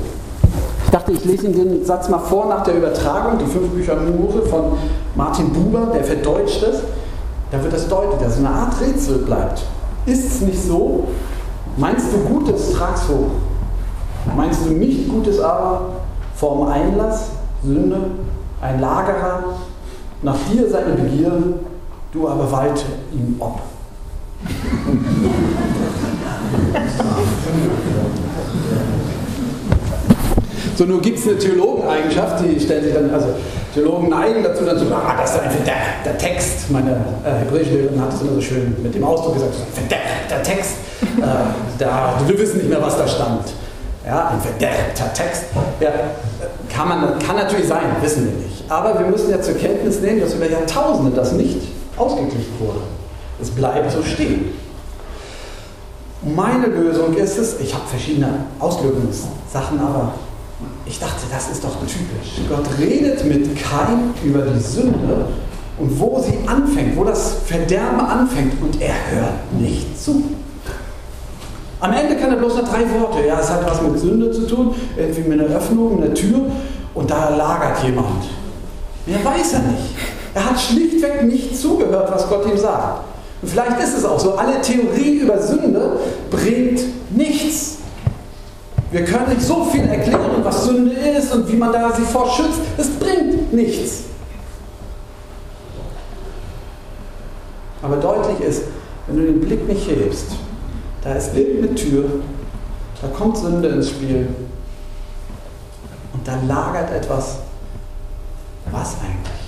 Ich 0.88 0.92
dachte, 0.92 1.12
ich 1.12 1.26
lese 1.26 1.48
Ihnen 1.48 1.56
den 1.56 1.86
Satz 1.86 2.08
mal 2.08 2.18
vor 2.18 2.46
nach 2.46 2.64
der 2.64 2.78
Übertragung, 2.78 3.38
die 3.38 3.46
fünf 3.46 3.72
Bücher 3.72 3.98
Mure 3.98 4.44
von 4.44 4.78
Martin 5.16 5.50
Buber, 5.52 5.92
der 5.94 6.02
verdeutscht 6.02 6.64
es. 6.64 6.80
Da 7.52 7.62
wird 7.62 7.74
das 7.74 7.90
deutlich, 7.90 8.22
dass 8.22 8.36
es 8.36 8.40
eine 8.40 8.50
Art 8.50 8.80
Rätsel 8.80 9.18
bleibt. 9.18 9.64
Ist 10.06 10.32
es 10.32 10.40
nicht 10.40 10.64
so? 10.64 11.10
Meinst 11.76 12.08
du 12.14 12.20
Gutes, 12.20 12.72
trag's 12.72 13.02
hoch. 13.10 13.32
Meinst 14.34 14.66
du 14.66 14.70
nicht 14.70 15.10
Gutes 15.10 15.42
aber 15.42 15.90
vorm 16.36 16.70
Einlass, 16.70 17.32
Sünde, 17.66 18.00
ein 18.62 18.80
Lagerer, 18.80 19.44
nach 20.22 20.38
dir 20.50 20.70
seine 20.70 20.94
Begierde, 20.94 21.56
du 22.14 22.30
aber 22.30 22.50
walte 22.50 22.86
ihm 23.12 23.36
ob. 23.42 23.60
So, 30.78 30.86
nun 30.86 31.02
gibt 31.02 31.18
es 31.18 31.28
eine 31.28 31.40
Theologeneigenschaft, 31.40 32.44
die 32.46 32.60
stellen 32.60 32.84
sich 32.84 32.94
dann, 32.94 33.10
also 33.12 33.30
Theologen 33.74 34.10
neigen 34.10 34.44
dazu, 34.44 34.64
dann 34.64 34.78
zu 34.78 34.86
sagen, 34.86 35.02
ah, 35.08 35.16
das 35.20 35.34
ist 35.34 35.42
ein 35.42 35.50
verdeckter 35.50 36.16
Text. 36.20 36.70
Meine 36.70 36.92
äh, 37.26 37.40
hebräische 37.40 37.72
Lehrerin 37.72 38.00
hat 38.00 38.14
es 38.14 38.22
immer 38.22 38.36
so 38.36 38.42
schön 38.42 38.76
mit 38.84 38.94
dem 38.94 39.04
Ausdruck 39.04 39.34
gesagt, 39.34 39.56
verdeckter 39.74 40.44
Text. 40.44 40.74
Äh, 41.02 41.22
da, 41.80 42.14
du 42.28 42.38
wissen 42.38 42.58
nicht 42.58 42.70
mehr, 42.70 42.80
was 42.80 42.96
da 42.96 43.08
stand. 43.08 43.54
Ja, 44.06 44.28
ein 44.28 44.40
verdeckter 44.40 45.12
Text. 45.16 45.46
Ja, 45.80 45.90
kann, 46.72 46.90
man, 46.90 47.18
kann 47.18 47.38
natürlich 47.38 47.68
sein, 47.68 47.86
wissen 48.04 48.26
wir 48.26 48.46
nicht. 48.46 48.64
Aber 48.70 49.00
wir 49.00 49.08
müssen 49.08 49.32
ja 49.32 49.42
zur 49.42 49.56
Kenntnis 49.56 50.00
nehmen, 50.02 50.22
dass 50.22 50.36
über 50.36 50.48
Jahrtausende 50.48 51.10
das 51.16 51.32
nicht 51.32 51.58
ausgeglichen 51.98 52.54
wurde. 52.60 52.82
Es 53.42 53.50
bleibt 53.50 53.92
so 53.92 54.04
stehen. 54.04 54.54
Meine 56.22 56.68
Lösung 56.68 57.16
ist 57.16 57.40
es, 57.40 57.60
ich 57.60 57.74
habe 57.74 57.88
verschiedene 57.88 58.46
Auslegungssachen, 58.60 59.80
aber 59.80 60.14
ich 60.86 61.00
dachte, 61.00 61.22
das 61.32 61.50
ist 61.50 61.64
doch 61.64 61.76
typisch. 61.82 62.42
Gott 62.50 62.66
redet 62.80 63.24
mit 63.26 63.56
Kain 63.62 64.14
über 64.24 64.42
die 64.42 64.60
Sünde 64.60 65.28
und 65.78 66.00
wo 66.00 66.20
sie 66.20 66.48
anfängt, 66.48 66.98
wo 66.98 67.04
das 67.04 67.36
Verderben 67.46 68.00
anfängt 68.00 68.54
und 68.62 68.82
er 68.82 68.96
hört 69.12 69.54
nicht 69.60 70.02
zu. 70.02 70.24
Am 71.80 71.94
Ende 71.94 72.16
kann 72.16 72.32
er 72.32 72.38
bloß 72.38 72.56
noch 72.56 72.70
drei 72.70 72.90
Worte. 73.00 73.28
Ja, 73.28 73.40
es 73.40 73.50
hat 73.50 73.70
was 73.70 73.82
mit 73.82 74.00
Sünde 74.00 74.32
zu 74.32 74.48
tun, 74.48 74.74
irgendwie 74.96 75.22
mit 75.22 75.40
einer 75.40 75.56
Öffnung, 75.56 76.02
einer 76.02 76.14
Tür 76.14 76.40
und 76.96 77.12
da 77.12 77.30
lagert 77.30 77.84
jemand. 77.84 78.24
Mehr 79.06 79.24
weiß 79.24 79.54
er 79.54 79.60
nicht. 79.60 79.96
Er 80.34 80.50
hat 80.50 80.60
schlichtweg 80.60 81.24
nicht 81.24 81.60
zugehört, 81.60 82.12
was 82.12 82.28
Gott 82.28 82.46
ihm 82.48 82.58
sagt. 82.58 83.04
Und 83.42 83.50
vielleicht 83.50 83.80
ist 83.80 83.98
es 83.98 84.06
auch 84.06 84.20
so, 84.20 84.36
alle 84.36 84.60
Theorie 84.62 85.20
über 85.20 85.40
Sünde 85.40 86.00
bringt 86.32 86.82
nichts. 87.12 87.78
Wir 88.92 89.06
können 89.06 89.30
nicht 89.30 89.42
so 89.42 89.66
viel 89.66 89.84
erklären, 89.84 90.27
Sünde 90.68 90.92
ist 90.92 91.34
und 91.34 91.48
wie 91.52 91.56
man 91.56 91.72
da 91.72 91.92
sich 91.92 92.06
vor 92.06 92.30
schützt. 92.30 92.60
Es 92.78 92.90
bringt 92.90 93.54
nichts. 93.54 94.04
Aber 97.82 97.96
deutlich 97.98 98.40
ist, 98.42 98.64
wenn 99.08 99.18
du 99.18 99.24
den 99.24 99.40
Blick 99.40 99.68
nicht 99.68 99.88
hebst, 99.88 100.26
da 101.04 101.14
ist 101.14 101.36
irgendeine 101.36 101.76
Tür, 101.76 102.06
da 103.02 103.08
kommt 103.08 103.38
Sünde 103.38 103.70
ins 103.70 103.90
Spiel 103.90 104.28
und 106.14 106.28
da 106.28 106.38
lagert 106.48 106.92
etwas. 106.92 107.38
Was 108.70 108.96
eigentlich? 108.96 109.48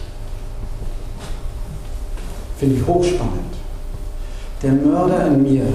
Finde 2.57 2.75
ich 2.75 2.87
hochspannend. 2.87 3.53
Der 4.61 4.71
Mörder 4.71 5.27
in 5.27 5.43
mir, 5.43 5.65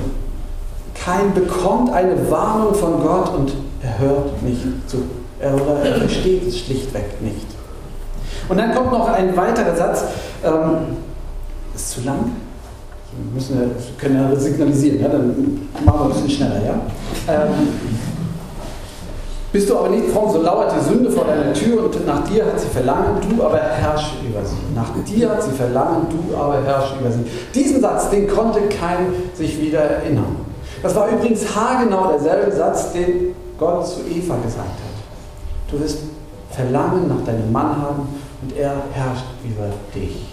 kein 0.95 1.35
bekommt 1.35 1.93
eine 1.93 2.31
Warnung 2.31 2.75
von 2.75 3.03
Gott 3.03 3.35
und 3.35 3.53
er 3.83 3.99
hört 3.99 4.43
nicht 4.43 4.63
zu. 4.87 5.03
Er, 5.45 5.55
oder 5.55 5.81
er 5.85 5.97
versteht 5.97 6.47
es 6.47 6.59
schlichtweg 6.59 7.21
nicht. 7.21 7.47
Und 8.49 8.57
dann 8.57 8.75
kommt 8.75 8.93
noch 8.93 9.09
ein 9.09 9.37
weiterer 9.37 9.77
Satz. 9.77 10.05
Ähm, 10.45 10.97
ist 11.75 11.91
zu 11.91 12.01
lang? 12.03 12.33
müssen 13.33 13.61
wir 13.61 13.71
können 13.99 14.17
ja 14.17 14.37
signalisieren, 14.37 15.01
ja? 15.01 15.09
dann 15.09 15.69
machen 15.85 16.01
wir 16.01 16.05
ein 16.07 16.13
bisschen 16.13 16.31
schneller. 16.31 16.61
Ja? 16.65 16.75
Ähm, 17.29 17.69
bist 19.53 19.71
du 19.71 19.79
aber 19.79 19.89
nicht 19.91 20.09
fromm, 20.09 20.33
so 20.33 20.43
lauert 20.43 20.73
die 20.77 20.85
Sünde 20.85 21.11
vor 21.11 21.27
deiner 21.27 21.53
Tür 21.53 21.85
und 21.85 22.07
nach 22.07 22.29
dir 22.29 22.45
hat 22.45 22.59
sie 22.59 22.67
Verlangen, 22.67 23.19
du 23.29 23.45
aber 23.45 23.59
herrsche 23.59 24.17
über 24.29 24.45
sie. 24.45 24.57
Nach 24.75 24.91
dir 25.05 25.31
hat 25.31 25.43
sie 25.45 25.53
Verlangen, 25.53 26.07
du 26.11 26.37
aber 26.37 26.61
herrsche 26.65 26.95
über 27.01 27.11
sie. 27.13 27.25
Diesen 27.55 27.81
Satz, 27.81 28.11
den 28.11 28.27
konnte 28.27 28.63
kein 28.63 29.07
sich 29.35 29.61
wieder 29.61 29.79
erinnern. 29.79 30.37
Das 30.83 30.97
war 30.97 31.09
übrigens 31.09 31.55
haargenau 31.55 32.09
derselbe 32.11 32.51
Satz, 32.51 32.93
den 32.93 33.37
Gott 33.57 33.87
zu 33.87 34.01
Eva 34.01 34.37
gesagt 34.45 34.59
hat. 34.59 34.94
Du 35.75 35.81
wirst 35.81 35.99
Verlangen 36.51 37.09
nach 37.09 37.25
deinem 37.27 37.51
Mann 37.51 37.77
haben 37.83 38.09
und 38.43 38.57
er 38.57 38.77
herrscht 38.93 39.25
über 39.43 39.67
dich. 39.93 40.25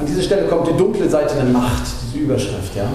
An 0.00 0.06
diese 0.06 0.22
Stelle 0.22 0.48
kommt 0.48 0.66
die 0.66 0.76
dunkle 0.76 1.08
Seite 1.08 1.36
der 1.36 1.44
Macht, 1.44 1.82
diese 2.02 2.24
Überschrift. 2.24 2.74
Ja? 2.74 2.86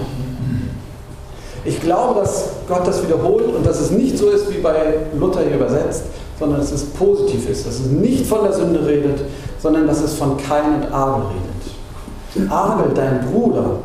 Ich 1.64 1.80
glaube, 1.80 2.20
dass 2.20 2.50
Gott 2.68 2.86
das 2.86 3.02
wiederholt 3.02 3.46
und 3.54 3.64
dass 3.64 3.80
es 3.80 3.90
nicht 3.92 4.18
so 4.18 4.28
ist, 4.28 4.50
wie 4.54 4.58
bei 4.58 4.98
Luther 5.18 5.40
hier 5.40 5.56
übersetzt, 5.56 6.04
sondern 6.38 6.60
dass 6.60 6.72
es 6.72 6.84
positiv 6.84 7.48
ist, 7.48 7.66
dass 7.66 7.80
es 7.80 7.86
nicht 7.86 8.26
von 8.26 8.42
der 8.42 8.52
Sünde 8.52 8.86
redet, 8.86 9.20
sondern 9.58 9.86
dass 9.86 10.02
es 10.02 10.14
von 10.14 10.36
Kain 10.36 10.82
und 10.82 10.92
Abel 10.92 11.24
redet. 11.28 12.50
Abel, 12.52 12.92
dein 12.94 13.26
Bruder, 13.30 13.76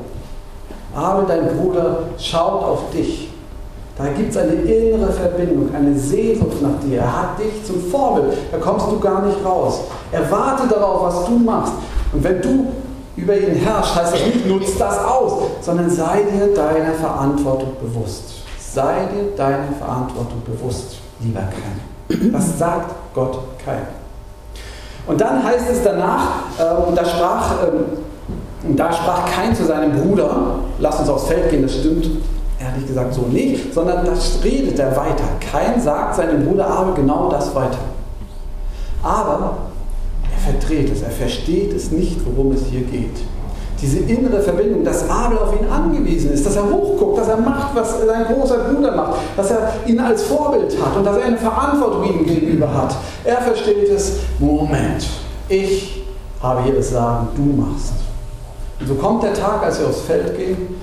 Abel, 0.93 1.25
dein 1.27 1.55
Bruder, 1.55 2.03
schaut 2.17 2.63
auf 2.63 2.89
dich. 2.91 3.28
Da 3.99 4.05
gibt 4.15 4.31
es 4.31 4.37
eine 4.37 4.53
innere 4.53 5.11
Verbindung, 5.11 5.75
eine 5.75 5.93
Sehnsucht 5.99 6.61
nach 6.61 6.79
dir. 6.81 7.01
Er 7.01 7.21
hat 7.21 7.37
dich 7.37 7.65
zum 7.65 7.81
Vorbild. 7.91 8.37
Da 8.49 8.57
kommst 8.57 8.87
du 8.87 8.97
gar 8.97 9.25
nicht 9.25 9.43
raus. 9.43 9.81
Er 10.09 10.31
wartet 10.31 10.71
darauf, 10.71 11.03
was 11.03 11.25
du 11.25 11.37
machst. 11.37 11.73
Und 12.13 12.23
wenn 12.23 12.41
du 12.41 12.67
über 13.17 13.37
ihn 13.37 13.55
herrscht, 13.55 13.95
heißt 13.97 14.13
das 14.13 14.25
nicht, 14.25 14.47
nutzt 14.47 14.79
das 14.79 15.03
aus, 15.03 15.33
sondern 15.59 15.89
sei 15.89 16.21
dir 16.23 16.53
deiner 16.53 16.93
Verantwortung 16.93 17.71
bewusst. 17.81 18.35
Sei 18.57 19.05
dir 19.13 19.35
deiner 19.35 19.73
Verantwortung 19.77 20.43
bewusst, 20.45 20.99
lieber 21.19 21.41
Kain. 21.41 22.31
Das 22.31 22.57
sagt 22.57 22.95
Gott 23.13 23.37
kein. 23.65 23.81
Und 25.07 25.19
dann 25.19 25.43
heißt 25.43 25.69
es 25.69 25.83
danach, 25.83 26.43
äh, 26.57 26.95
da 26.95 27.03
sprach, 27.03 27.63
äh, 27.63 28.75
da 28.75 28.93
sprach 28.93 29.25
Kain 29.29 29.53
zu 29.53 29.65
seinem 29.65 29.91
Bruder, 29.91 30.59
lass 30.79 30.99
uns 30.99 31.09
aufs 31.09 31.25
Feld 31.25 31.49
gehen, 31.49 31.63
das 31.63 31.73
stimmt, 31.73 32.09
Ehrlich 32.79 32.93
gesagt 32.93 33.13
so 33.13 33.23
nicht, 33.23 33.73
sondern 33.73 34.05
das 34.05 34.39
redet 34.41 34.79
er 34.79 34.95
weiter. 34.95 35.25
Kein 35.51 35.81
sagt 35.81 36.15
seinem 36.15 36.45
Bruder 36.45 36.65
Abel 36.65 36.93
genau 36.93 37.29
das 37.29 37.53
weiter. 37.53 37.79
Aber 39.03 39.57
er 40.23 40.51
verdreht 40.51 40.89
es, 40.89 41.01
er 41.01 41.09
versteht 41.09 41.73
es 41.73 41.91
nicht, 41.91 42.19
worum 42.25 42.53
es 42.53 42.67
hier 42.67 42.81
geht. 42.81 43.17
Diese 43.81 43.99
innere 43.99 44.41
Verbindung, 44.41 44.85
dass 44.85 45.09
Abel 45.09 45.37
auf 45.39 45.53
ihn 45.59 45.67
angewiesen 45.67 46.31
ist, 46.31 46.45
dass 46.45 46.55
er 46.55 46.69
hochguckt, 46.69 47.17
dass 47.17 47.27
er 47.27 47.37
macht, 47.37 47.75
was 47.75 47.99
sein 47.99 48.25
großer 48.33 48.59
Bruder 48.59 48.95
macht, 48.95 49.19
dass 49.35 49.51
er 49.51 49.73
ihn 49.85 49.99
als 49.99 50.23
Vorbild 50.23 50.73
hat 50.81 50.95
und 50.95 51.05
dass 51.05 51.17
er 51.17 51.25
eine 51.25 51.37
Verantwortung 51.37 52.03
ihm 52.05 52.25
gegenüber 52.25 52.73
hat. 52.73 52.95
Er 53.25 53.37
versteht 53.41 53.89
es, 53.89 54.19
Moment, 54.39 55.05
ich 55.49 56.03
habe 56.41 56.63
hier 56.63 56.75
das 56.75 56.91
Sagen, 56.91 57.27
du 57.35 57.61
machst. 57.61 57.93
Und 58.79 58.87
so 58.87 58.95
kommt 58.95 59.23
der 59.23 59.33
Tag, 59.33 59.63
als 59.63 59.79
sie 59.79 59.85
aufs 59.85 60.01
Feld 60.01 60.37
gehen, 60.37 60.79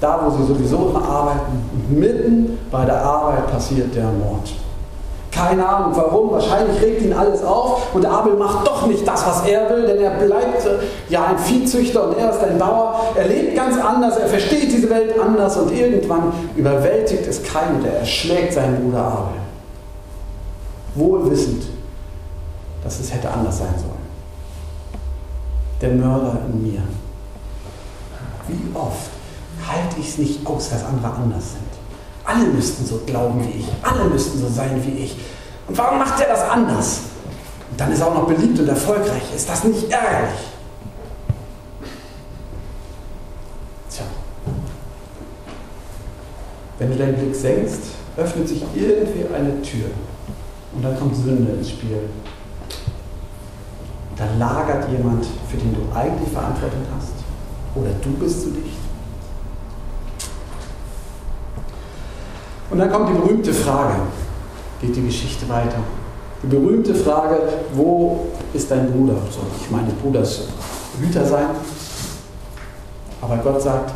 da 0.00 0.20
wo 0.24 0.30
sie 0.30 0.46
sowieso 0.46 0.90
immer 0.90 1.08
arbeiten, 1.08 1.64
und 1.72 1.98
mitten 1.98 2.58
bei 2.70 2.84
der 2.84 3.02
Arbeit 3.02 3.50
passiert 3.50 3.94
der 3.94 4.04
Mord. 4.04 4.52
Keine 5.34 5.66
Ahnung 5.66 5.92
warum, 5.96 6.30
wahrscheinlich 6.30 6.80
regt 6.80 7.02
ihn 7.02 7.12
alles 7.12 7.42
auf 7.42 7.92
und 7.92 8.06
Abel 8.06 8.34
macht 8.34 8.64
doch 8.66 8.86
nicht 8.86 9.06
das, 9.06 9.26
was 9.26 9.44
er 9.44 9.68
will, 9.68 9.84
denn 9.84 9.98
er 10.00 10.10
bleibt 10.10 10.64
äh, 10.64 10.78
ja 11.08 11.24
ein 11.24 11.38
Viehzüchter 11.38 12.08
und 12.08 12.16
er 12.16 12.30
ist 12.30 12.40
ein 12.44 12.56
Bauer. 12.56 13.00
Er 13.16 13.26
lebt 13.26 13.56
ganz 13.56 13.76
anders, 13.76 14.16
er 14.16 14.28
versteht 14.28 14.70
diese 14.70 14.88
Welt 14.88 15.18
anders 15.18 15.56
und 15.56 15.72
irgendwann 15.72 16.32
überwältigt 16.54 17.26
es 17.26 17.42
keinen 17.42 17.80
und 17.80 17.86
er 17.86 17.98
erschlägt 17.98 18.52
seinen 18.52 18.76
Bruder 18.84 19.04
Abel. 19.04 19.40
Wohl 20.94 21.28
wissend, 21.28 21.64
dass 22.84 23.00
es 23.00 23.12
hätte 23.12 23.28
anders 23.28 23.58
sein 23.58 23.74
sollen. 23.76 24.04
Der 25.80 25.90
Mörder 25.90 26.38
in 26.46 26.62
mir. 26.62 26.82
Wie 28.46 28.76
oft 28.76 29.13
halte 29.68 30.00
ich 30.00 30.08
es 30.08 30.18
nicht 30.18 30.46
aus, 30.46 30.70
dass 30.70 30.84
andere 30.84 31.12
anders 31.12 31.52
sind? 31.52 31.64
Alle 32.24 32.46
müssten 32.46 32.86
so 32.86 33.00
glauben 33.06 33.44
wie 33.44 33.60
ich. 33.60 33.66
Alle 33.82 34.04
müssten 34.04 34.38
so 34.38 34.48
sein 34.48 34.82
wie 34.84 35.04
ich. 35.04 35.16
Und 35.68 35.76
warum 35.76 35.98
macht 35.98 36.20
er 36.20 36.28
das 36.28 36.48
anders? 36.48 37.00
Und 37.70 37.80
dann 37.80 37.92
ist 37.92 38.00
er 38.00 38.08
auch 38.08 38.14
noch 38.14 38.26
beliebt 38.26 38.58
und 38.58 38.68
erfolgreich. 38.68 39.22
Ist 39.34 39.48
das 39.48 39.64
nicht 39.64 39.90
ärgerlich? 39.90 40.40
Tja. 43.90 44.04
Wenn 46.78 46.90
du 46.90 46.96
deinen 46.96 47.16
Blick 47.16 47.34
senkst, 47.34 47.80
öffnet 48.16 48.48
sich 48.48 48.62
irgendwie 48.74 49.26
eine 49.34 49.60
Tür. 49.62 49.90
Und 50.74 50.82
dann 50.82 50.98
kommt 50.98 51.16
Sünde 51.16 51.52
ins 51.52 51.70
Spiel. 51.70 52.08
Da 54.16 54.24
lagert 54.38 54.90
jemand, 54.90 55.26
für 55.50 55.56
den 55.56 55.74
du 55.74 55.80
eigentlich 55.96 56.32
Verantwortung 56.32 56.82
hast. 56.96 57.12
Oder 57.74 57.90
du 58.02 58.10
bist 58.12 58.42
zu 58.42 58.50
dicht. 58.50 58.83
Und 62.74 62.80
dann 62.80 62.90
kommt 62.90 63.08
die 63.08 63.12
berühmte 63.12 63.54
Frage, 63.54 63.94
geht 64.80 64.96
die 64.96 65.06
Geschichte 65.06 65.48
weiter. 65.48 65.78
Die 66.42 66.48
berühmte 66.48 66.92
Frage, 66.92 67.38
wo 67.72 68.26
ist 68.52 68.68
dein 68.68 68.90
Bruder? 68.90 69.14
Soll 69.30 69.44
ich 69.60 69.70
meines 69.70 69.94
Bruders 69.94 70.48
Hüter 71.00 71.24
sein? 71.24 71.46
Aber 73.22 73.36
Gott 73.36 73.62
sagt, 73.62 73.92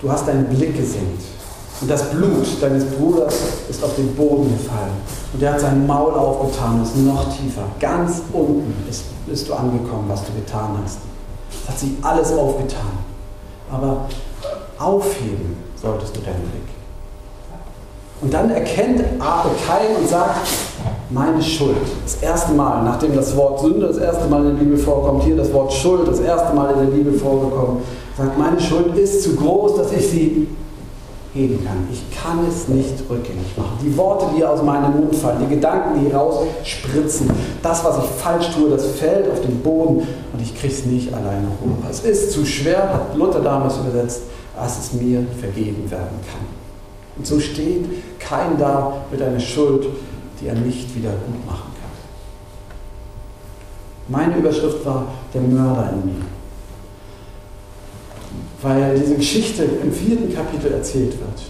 du 0.00 0.10
hast 0.10 0.26
deinen 0.26 0.46
Blick 0.46 0.74
gesenkt. 0.74 1.24
Und 1.82 1.90
das 1.90 2.08
Blut 2.08 2.46
deines 2.58 2.86
Bruders 2.86 3.34
ist 3.68 3.84
auf 3.84 3.94
den 3.96 4.14
Boden 4.14 4.50
gefallen. 4.50 4.96
Und 5.34 5.42
er 5.42 5.52
hat 5.52 5.60
sein 5.60 5.86
Maul 5.86 6.14
aufgetan, 6.14 6.82
ist 6.82 6.96
noch 6.96 7.36
tiefer. 7.36 7.64
Ganz 7.78 8.22
unten 8.32 8.72
ist, 8.88 9.04
bist 9.26 9.46
du 9.46 9.52
angekommen, 9.52 10.06
was 10.08 10.24
du 10.24 10.32
getan 10.32 10.70
hast. 10.82 11.00
Das 11.50 11.74
hat 11.74 11.78
sich 11.78 11.90
alles 12.00 12.32
aufgetan. 12.32 12.96
Aber 13.70 14.06
aufheben 14.78 15.58
solltest 15.78 16.16
du 16.16 16.20
deinen 16.22 16.48
Blick. 16.50 16.75
Und 18.20 18.32
dann 18.32 18.50
erkennt 18.50 19.02
Abel 19.20 19.52
Kain 19.66 19.96
und 20.00 20.08
sagt, 20.08 20.48
meine 21.10 21.42
Schuld. 21.42 21.76
Das 22.04 22.22
erste 22.22 22.52
Mal, 22.52 22.82
nachdem 22.82 23.14
das 23.14 23.36
Wort 23.36 23.60
Sünde 23.60 23.86
das 23.86 23.98
erste 23.98 24.26
Mal 24.28 24.40
in 24.46 24.56
der 24.56 24.64
Bibel 24.64 24.78
vorkommt, 24.78 25.22
hier 25.22 25.36
das 25.36 25.52
Wort 25.52 25.72
Schuld 25.72 26.08
das 26.08 26.20
erste 26.20 26.54
Mal 26.54 26.72
in 26.72 26.78
der 26.80 26.96
Bibel 26.96 27.12
vorgekommen, 27.12 27.82
sagt, 28.16 28.38
meine 28.38 28.60
Schuld 28.60 28.96
ist 28.96 29.22
zu 29.22 29.36
groß, 29.36 29.76
dass 29.76 29.92
ich 29.92 30.08
sie 30.08 30.48
heben 31.34 31.64
kann. 31.64 31.86
Ich 31.92 32.02
kann 32.18 32.38
es 32.48 32.66
nicht 32.68 32.94
rückgängig 33.10 33.56
machen. 33.56 33.78
Die 33.84 33.96
Worte, 33.96 34.26
die 34.36 34.44
aus 34.44 34.62
meinem 34.62 34.96
Mund 34.96 35.14
fallen, 35.14 35.38
die 35.48 35.54
Gedanken, 35.54 36.04
die 36.04 36.10
rausspritzen, 36.10 37.30
das, 37.62 37.84
was 37.84 37.98
ich 37.98 38.10
falsch 38.22 38.50
tue, 38.54 38.70
das 38.70 38.86
fällt 38.86 39.30
auf 39.30 39.40
den 39.42 39.60
Boden 39.60 39.98
und 40.32 40.42
ich 40.42 40.58
kriege 40.58 40.72
es 40.72 40.86
nicht 40.86 41.12
alleine 41.12 41.48
hoch. 41.60 41.88
Es 41.90 42.00
ist 42.00 42.32
zu 42.32 42.46
schwer, 42.46 42.92
hat 42.92 43.16
Luther 43.16 43.40
damals 43.40 43.76
übersetzt, 43.76 44.22
als 44.58 44.78
es 44.78 44.92
mir 44.94 45.26
vergeben 45.38 45.90
werden 45.90 46.18
kann. 46.26 46.55
Und 47.16 47.26
so 47.26 47.40
steht 47.40 47.86
kein 48.18 48.58
da 48.58 49.04
mit 49.10 49.22
einer 49.22 49.40
Schuld, 49.40 49.86
die 50.40 50.48
er 50.48 50.54
nicht 50.54 50.94
wieder 50.94 51.10
gut 51.10 51.46
machen 51.46 51.70
kann. 51.80 51.90
Meine 54.08 54.36
Überschrift 54.36 54.84
war 54.84 55.06
der 55.32 55.40
Mörder 55.40 55.92
in 55.92 56.06
mir. 56.06 56.24
Weil 58.62 58.98
diese 58.98 59.14
Geschichte 59.16 59.64
im 59.64 59.92
vierten 59.92 60.34
Kapitel 60.34 60.72
erzählt 60.72 61.12
wird. 61.12 61.42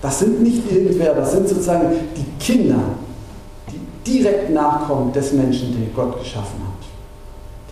Das 0.00 0.20
sind 0.20 0.42
nicht 0.42 0.70
irgendwer, 0.70 1.14
das 1.14 1.32
sind 1.32 1.48
sozusagen 1.48 1.92
die 2.16 2.44
Kinder, 2.44 2.78
die 3.70 3.80
direkt 4.08 4.50
nachkommen 4.50 5.12
des 5.12 5.32
Menschen, 5.32 5.72
den 5.72 5.92
Gott 5.94 6.20
geschaffen 6.20 6.60
hat. 6.60 6.86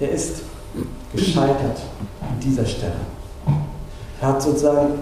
Der 0.01 0.11
ist 0.11 0.43
gescheitert 1.15 1.79
an 2.21 2.41
dieser 2.43 2.67
Stelle. 2.67 2.97
Er 4.21 4.29
hat 4.29 4.43
sozusagen 4.43 4.95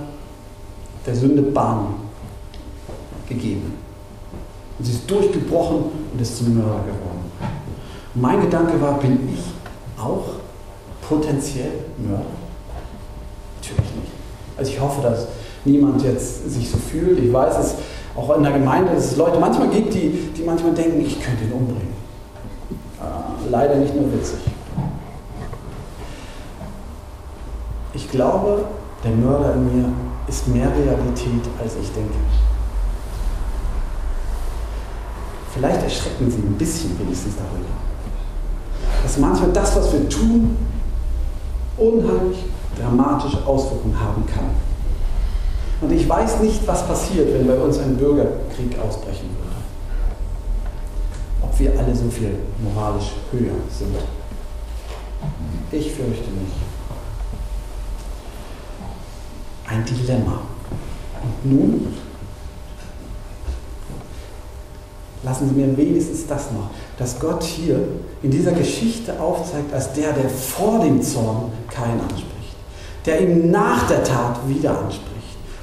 der 1.07 1.15
Sünde 1.15 1.43
Bahn 1.43 1.95
gegeben. 3.29 3.75
Und 4.79 4.85
sie 4.85 4.93
ist 4.93 5.11
durchgebrochen 5.11 5.85
und 6.13 6.21
ist 6.21 6.39
zum 6.39 6.55
Mörder 6.55 6.81
geworden. 6.81 7.33
Mein 8.15 8.41
Gedanke 8.41 8.81
war, 8.81 8.99
bin 8.99 9.29
ich 9.33 10.01
auch 10.03 10.25
potenziell 11.09 11.73
Mörder? 11.99 12.25
Natürlich 13.57 13.95
nicht. 13.95 14.13
Also 14.57 14.71
ich 14.73 14.81
hoffe, 14.81 15.03
dass 15.03 15.27
niemand 15.65 16.03
jetzt 16.03 16.51
sich 16.51 16.71
so 16.71 16.77
fühlt. 16.77 17.19
Ich 17.19 17.33
weiß 17.33 17.59
es 17.59 17.75
auch 18.17 18.37
in 18.37 18.43
der 18.43 18.53
Gemeinde, 18.53 18.95
dass 18.95 19.07
es 19.07 19.17
Leute 19.17 19.39
manchmal 19.39 19.69
gibt, 19.69 19.95
die, 19.95 20.31
die 20.37 20.43
manchmal 20.43 20.75
denken, 20.75 21.01
ich 21.01 21.21
könnte 21.21 21.45
ihn 21.45 21.53
umbringen. 21.53 21.95
Äh, 23.01 23.51
leider 23.51 23.77
nicht 23.77 23.95
nur 23.95 24.13
witzig. 24.13 24.39
Ich 27.95 28.11
glaube, 28.11 28.65
der 29.05 29.13
Mörder 29.13 29.55
in 29.55 29.65
mir 29.65 29.89
ist 30.29 30.49
mehr 30.49 30.69
Realität, 30.69 31.43
als 31.61 31.75
ich 31.81 31.93
denke. 31.93 32.15
Vielleicht 35.55 35.83
erschrecken 35.83 36.31
sie 36.31 36.39
ein 36.39 36.57
bisschen 36.59 36.99
wenigstens 36.99 37.35
darüber. 37.37 37.71
Dass 39.03 39.19
manchmal 39.19 39.53
das, 39.53 39.77
was 39.77 39.93
wir 39.93 40.09
tun, 40.09 40.57
unheimlich 41.77 42.39
dramatische 42.77 43.47
Auswirkungen 43.47 43.99
haben 43.99 44.27
kann. 44.27 44.51
Und 45.81 45.93
ich 45.93 46.09
weiß 46.09 46.41
nicht, 46.41 46.67
was 46.67 46.87
passiert, 46.87 47.33
wenn 47.33 47.47
bei 47.47 47.55
uns 47.55 47.79
ein 47.79 47.97
Bürgerkrieg 47.97 48.77
ausbrechen 48.81 49.31
würde. 49.39 49.55
Ob 51.43 51.59
wir 51.59 51.79
alle 51.79 51.95
so 51.95 52.11
viel 52.11 52.35
moralisch 52.63 53.13
höher 53.31 53.55
sind. 53.71 53.95
Ich 55.71 55.93
fürchte 55.93 56.31
nicht. 56.31 56.57
Ein 59.67 59.85
Dilemma. 59.85 60.41
Und 61.23 61.53
nun 61.53 61.95
lassen 65.25 65.49
Sie 65.49 65.61
mir 65.61 65.77
wenigstens 65.77 66.27
das 66.27 66.51
noch, 66.53 66.71
dass 66.99 67.19
Gott 67.19 67.43
hier 67.43 67.79
in 68.23 68.31
dieser 68.31 68.53
Geschichte 68.53 69.19
aufzeigt, 69.21 69.73
als 69.73 69.93
der, 69.93 70.13
der 70.13 70.29
vor 70.29 70.81
dem 70.81 71.03
Zorn 71.03 71.53
keinen 71.71 72.01
anspricht, 72.01 72.57
der 73.07 73.21
ihm 73.21 73.51
nach 73.51 73.87
der 73.89 74.05
Tat 74.05 74.39
wieder 74.47 74.79
anspricht. 74.79 75.13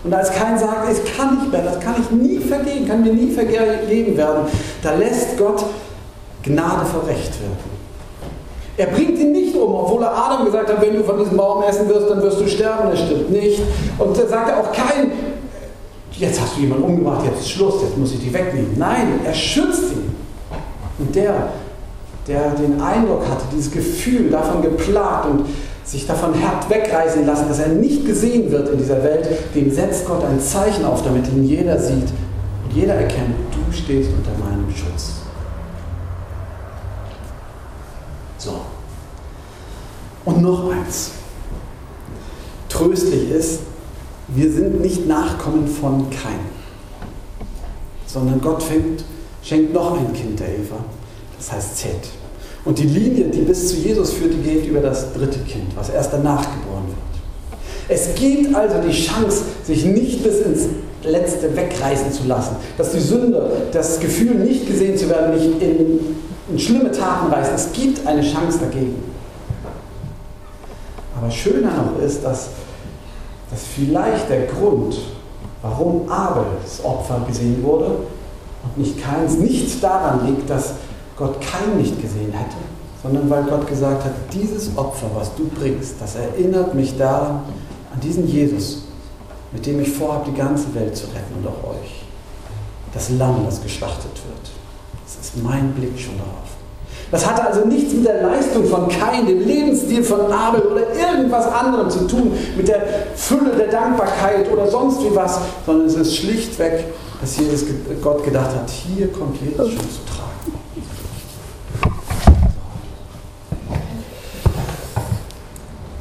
Und 0.03 0.13
als 0.13 0.31
kein 0.31 0.57
sagt, 0.57 0.91
es 0.91 0.99
kann 1.15 1.37
nicht 1.37 1.51
mehr, 1.51 1.63
das 1.63 1.79
kann 1.79 1.95
ich 2.01 2.09
nie 2.09 2.39
vergehen, 2.39 2.87
kann 2.87 3.03
mir 3.03 3.13
nie 3.13 3.31
vergeben 3.31 4.17
werden, 4.17 4.47
da 4.81 4.95
lässt 4.95 5.37
Gott 5.37 5.63
Gnade 6.43 6.85
vor 6.85 7.07
Recht 7.07 7.39
wirken. 7.39 7.71
Er 8.77 8.87
bringt 8.87 9.19
ihn 9.19 9.31
nicht 9.31 9.55
um, 9.55 9.75
obwohl 9.75 10.01
er 10.01 10.11
Adam 10.11 10.45
gesagt 10.45 10.69
hat, 10.69 10.81
wenn 10.81 10.95
du 10.95 11.03
von 11.03 11.19
diesem 11.19 11.37
Baum 11.37 11.61
essen 11.61 11.87
wirst, 11.87 12.09
dann 12.09 12.21
wirst 12.21 12.39
du 12.39 12.47
sterben. 12.47 12.89
Das 12.89 12.99
stimmt 13.01 13.29
nicht. 13.29 13.61
Und 13.99 14.17
er 14.17 14.27
sagt 14.27 14.51
auch 14.57 14.71
kein, 14.71 15.11
jetzt 16.21 16.39
hast 16.39 16.55
du 16.55 16.61
jemanden 16.61 16.85
umgebracht, 16.85 17.25
jetzt 17.25 17.41
ist 17.41 17.49
Schluss, 17.49 17.81
jetzt 17.81 17.97
muss 17.97 18.13
ich 18.13 18.19
die 18.19 18.33
wegnehmen. 18.33 18.75
Nein, 18.77 19.19
er 19.25 19.33
schützt 19.33 19.91
ihn. 19.91 20.15
Und 20.99 21.15
der, 21.15 21.49
der 22.27 22.51
den 22.51 22.79
Eindruck 22.79 23.27
hatte, 23.27 23.43
dieses 23.51 23.71
Gefühl 23.71 24.29
davon 24.29 24.61
geplagt 24.61 25.25
und 25.25 25.45
sich 25.83 26.05
davon 26.05 26.35
hat 26.41 26.69
wegreißen 26.69 27.25
lassen, 27.25 27.49
dass 27.49 27.59
er 27.59 27.69
nicht 27.69 28.05
gesehen 28.05 28.51
wird 28.51 28.69
in 28.69 28.77
dieser 28.77 29.03
Welt, 29.03 29.27
dem 29.55 29.71
setzt 29.71 30.05
Gott 30.05 30.23
ein 30.23 30.39
Zeichen 30.39 30.85
auf, 30.85 31.03
damit 31.03 31.27
ihn 31.27 31.43
jeder 31.43 31.77
sieht 31.79 32.07
und 32.63 32.73
jeder 32.73 32.93
erkennt, 32.93 33.35
du 33.51 33.73
stehst 33.75 34.11
unter 34.15 34.31
meinem 34.45 34.69
Schutz. 34.69 35.13
So. 38.37 38.61
Und 40.23 40.41
noch 40.41 40.71
eins. 40.71 41.11
Tröstlich 42.69 43.31
ist, 43.31 43.61
wir 44.35 44.51
sind 44.51 44.81
nicht 44.81 45.07
Nachkommen 45.07 45.67
von 45.67 46.09
Kain, 46.09 46.39
sondern 48.05 48.39
Gott 48.41 48.63
fängt, 48.63 49.03
schenkt 49.43 49.73
noch 49.73 49.97
ein 49.97 50.13
Kind 50.13 50.39
der 50.39 50.47
Eva, 50.47 50.77
das 51.37 51.51
heißt 51.51 51.77
Zeth. 51.77 52.09
Und 52.63 52.77
die 52.77 52.87
Linie, 52.87 53.25
die 53.25 53.41
bis 53.41 53.69
zu 53.69 53.75
Jesus 53.77 54.13
führt, 54.13 54.33
die 54.33 54.41
geht 54.41 54.67
über 54.67 54.79
das 54.79 55.13
dritte 55.13 55.39
Kind, 55.39 55.75
was 55.75 55.89
erst 55.89 56.13
danach 56.13 56.43
geboren 56.43 56.85
wird. 56.87 57.11
Es 57.89 58.15
gibt 58.15 58.55
also 58.55 58.75
die 58.87 58.93
Chance, 58.93 59.43
sich 59.63 59.83
nicht 59.85 60.23
bis 60.23 60.39
ins 60.41 60.67
Letzte 61.03 61.55
wegreißen 61.55 62.11
zu 62.11 62.27
lassen, 62.27 62.55
dass 62.77 62.91
die 62.91 62.99
Sünde, 62.99 63.51
das 63.71 63.99
Gefühl, 63.99 64.35
nicht 64.35 64.67
gesehen 64.67 64.95
zu 64.95 65.09
werden, 65.09 65.35
nicht 65.35 65.61
in, 65.61 65.99
in 66.51 66.59
schlimme 66.59 66.91
Taten 66.91 67.31
reißt. 67.33 67.51
Es 67.53 67.71
gibt 67.73 68.05
eine 68.05 68.21
Chance 68.21 68.59
dagegen. 68.59 69.03
Aber 71.19 71.31
schöner 71.31 71.71
noch 71.71 72.03
ist, 72.03 72.23
dass, 72.23 72.49
dass 73.51 73.63
vielleicht 73.75 74.29
der 74.29 74.47
Grund, 74.47 74.97
warum 75.61 76.09
Abels 76.09 76.83
Opfer 76.83 77.21
gesehen 77.27 77.61
wurde 77.63 77.97
und 78.63 78.77
nicht 78.77 79.01
keins, 79.01 79.37
nicht 79.37 79.83
daran 79.83 80.25
liegt, 80.25 80.49
dass 80.49 80.73
Gott 81.17 81.39
kein 81.41 81.77
nicht 81.77 82.01
gesehen 82.01 82.31
hätte, 82.31 82.55
sondern 83.03 83.29
weil 83.29 83.43
Gott 83.43 83.67
gesagt 83.67 84.05
hat, 84.05 84.13
dieses 84.33 84.75
Opfer, 84.77 85.07
was 85.13 85.35
du 85.35 85.47
bringst, 85.49 85.95
das 85.99 86.15
erinnert 86.15 86.73
mich 86.73 86.97
daran, 86.97 87.41
an 87.93 87.99
diesen 88.01 88.27
Jesus, 88.27 88.85
mit 89.51 89.65
dem 89.65 89.81
ich 89.81 89.91
vorhabe, 89.91 90.31
die 90.31 90.37
ganze 90.37 90.73
Welt 90.73 90.95
zu 90.95 91.07
retten 91.07 91.35
und 91.37 91.47
auch 91.47 91.71
euch. 91.71 92.05
Das 92.93 93.09
Lamm, 93.09 93.43
das 93.45 93.61
geschlachtet 93.61 94.13
wird. 94.13 94.51
Das 95.05 95.27
ist 95.27 95.43
mein 95.43 95.73
Blick 95.73 95.99
schon 95.99 96.17
darauf. 96.17 96.50
Das 97.11 97.29
hatte 97.29 97.45
also 97.45 97.67
nichts 97.67 97.93
mit 97.93 98.05
der 98.05 98.21
Leistung 98.21 98.65
von 98.65 98.87
Kain, 98.87 99.25
dem 99.27 99.45
Lebensstil 99.45 100.01
von 100.01 100.31
Abel 100.31 100.61
oder 100.61 100.83
irgendwas 100.95 101.45
anderem 101.45 101.89
zu 101.89 102.07
tun, 102.07 102.31
mit 102.55 102.69
der 102.69 102.81
Fülle 103.15 103.51
der 103.57 103.67
Dankbarkeit 103.67 104.49
oder 104.49 104.67
sonst 104.69 105.03
wie 105.03 105.13
was, 105.13 105.39
sondern 105.65 105.87
es 105.87 105.95
ist 105.95 106.15
schlichtweg, 106.15 106.85
dass 107.19 107.37
Jesus 107.37 107.65
Gott 108.01 108.23
gedacht 108.23 108.55
hat, 108.55 108.69
hier 108.69 109.11
kommt 109.11 109.37
Jesus 109.41 109.71
schon 109.71 109.79
zu 109.79 110.05
tragen. 110.05 110.53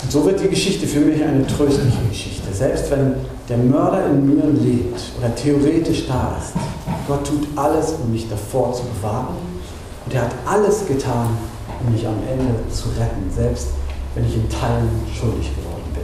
Und 0.02 0.12
so 0.12 0.24
wird 0.24 0.40
die 0.40 0.48
Geschichte 0.48 0.86
für 0.86 1.00
mich 1.00 1.22
eine 1.22 1.44
tröstliche 1.44 1.98
Geschichte. 2.08 2.52
Selbst 2.52 2.88
wenn 2.92 3.14
der 3.48 3.58
Mörder 3.58 4.06
in 4.06 4.26
mir 4.26 4.44
lebt 4.46 5.00
oder 5.18 5.34
theoretisch 5.34 6.06
da 6.06 6.36
ist, 6.40 6.52
Gott 7.08 7.26
tut 7.26 7.48
alles, 7.56 7.94
um 8.00 8.12
mich 8.12 8.28
davor 8.28 8.72
zu 8.72 8.82
bewahren. 8.84 9.49
Und 10.04 10.14
er 10.14 10.22
hat 10.22 10.32
alles 10.46 10.86
getan, 10.86 11.28
um 11.84 11.92
mich 11.92 12.06
am 12.06 12.16
Ende 12.28 12.68
zu 12.70 12.88
retten, 12.90 13.30
selbst 13.34 13.68
wenn 14.14 14.26
ich 14.26 14.34
in 14.34 14.48
Teilen 14.48 14.88
schuldig 15.12 15.50
geworden 15.54 15.84
bin. 15.94 16.02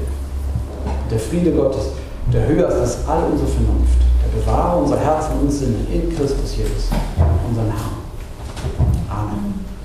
Der 1.10 1.18
Friede 1.18 1.52
Gottes, 1.52 1.90
der 2.32 2.46
höher 2.46 2.68
ist 2.68 2.74
als 2.80 3.08
all 3.08 3.24
unsere 3.30 3.48
Vernunft, 3.48 3.98
der 4.22 4.40
bewahre 4.40 4.78
unser 4.78 4.98
Herzen 4.98 5.40
und 5.40 5.50
Sinne 5.50 5.78
in 5.92 6.14
Christus 6.16 6.56
Jesus, 6.56 6.90
unseren 7.48 7.66
Herrn. 7.66 7.96
Amen. 9.08 9.75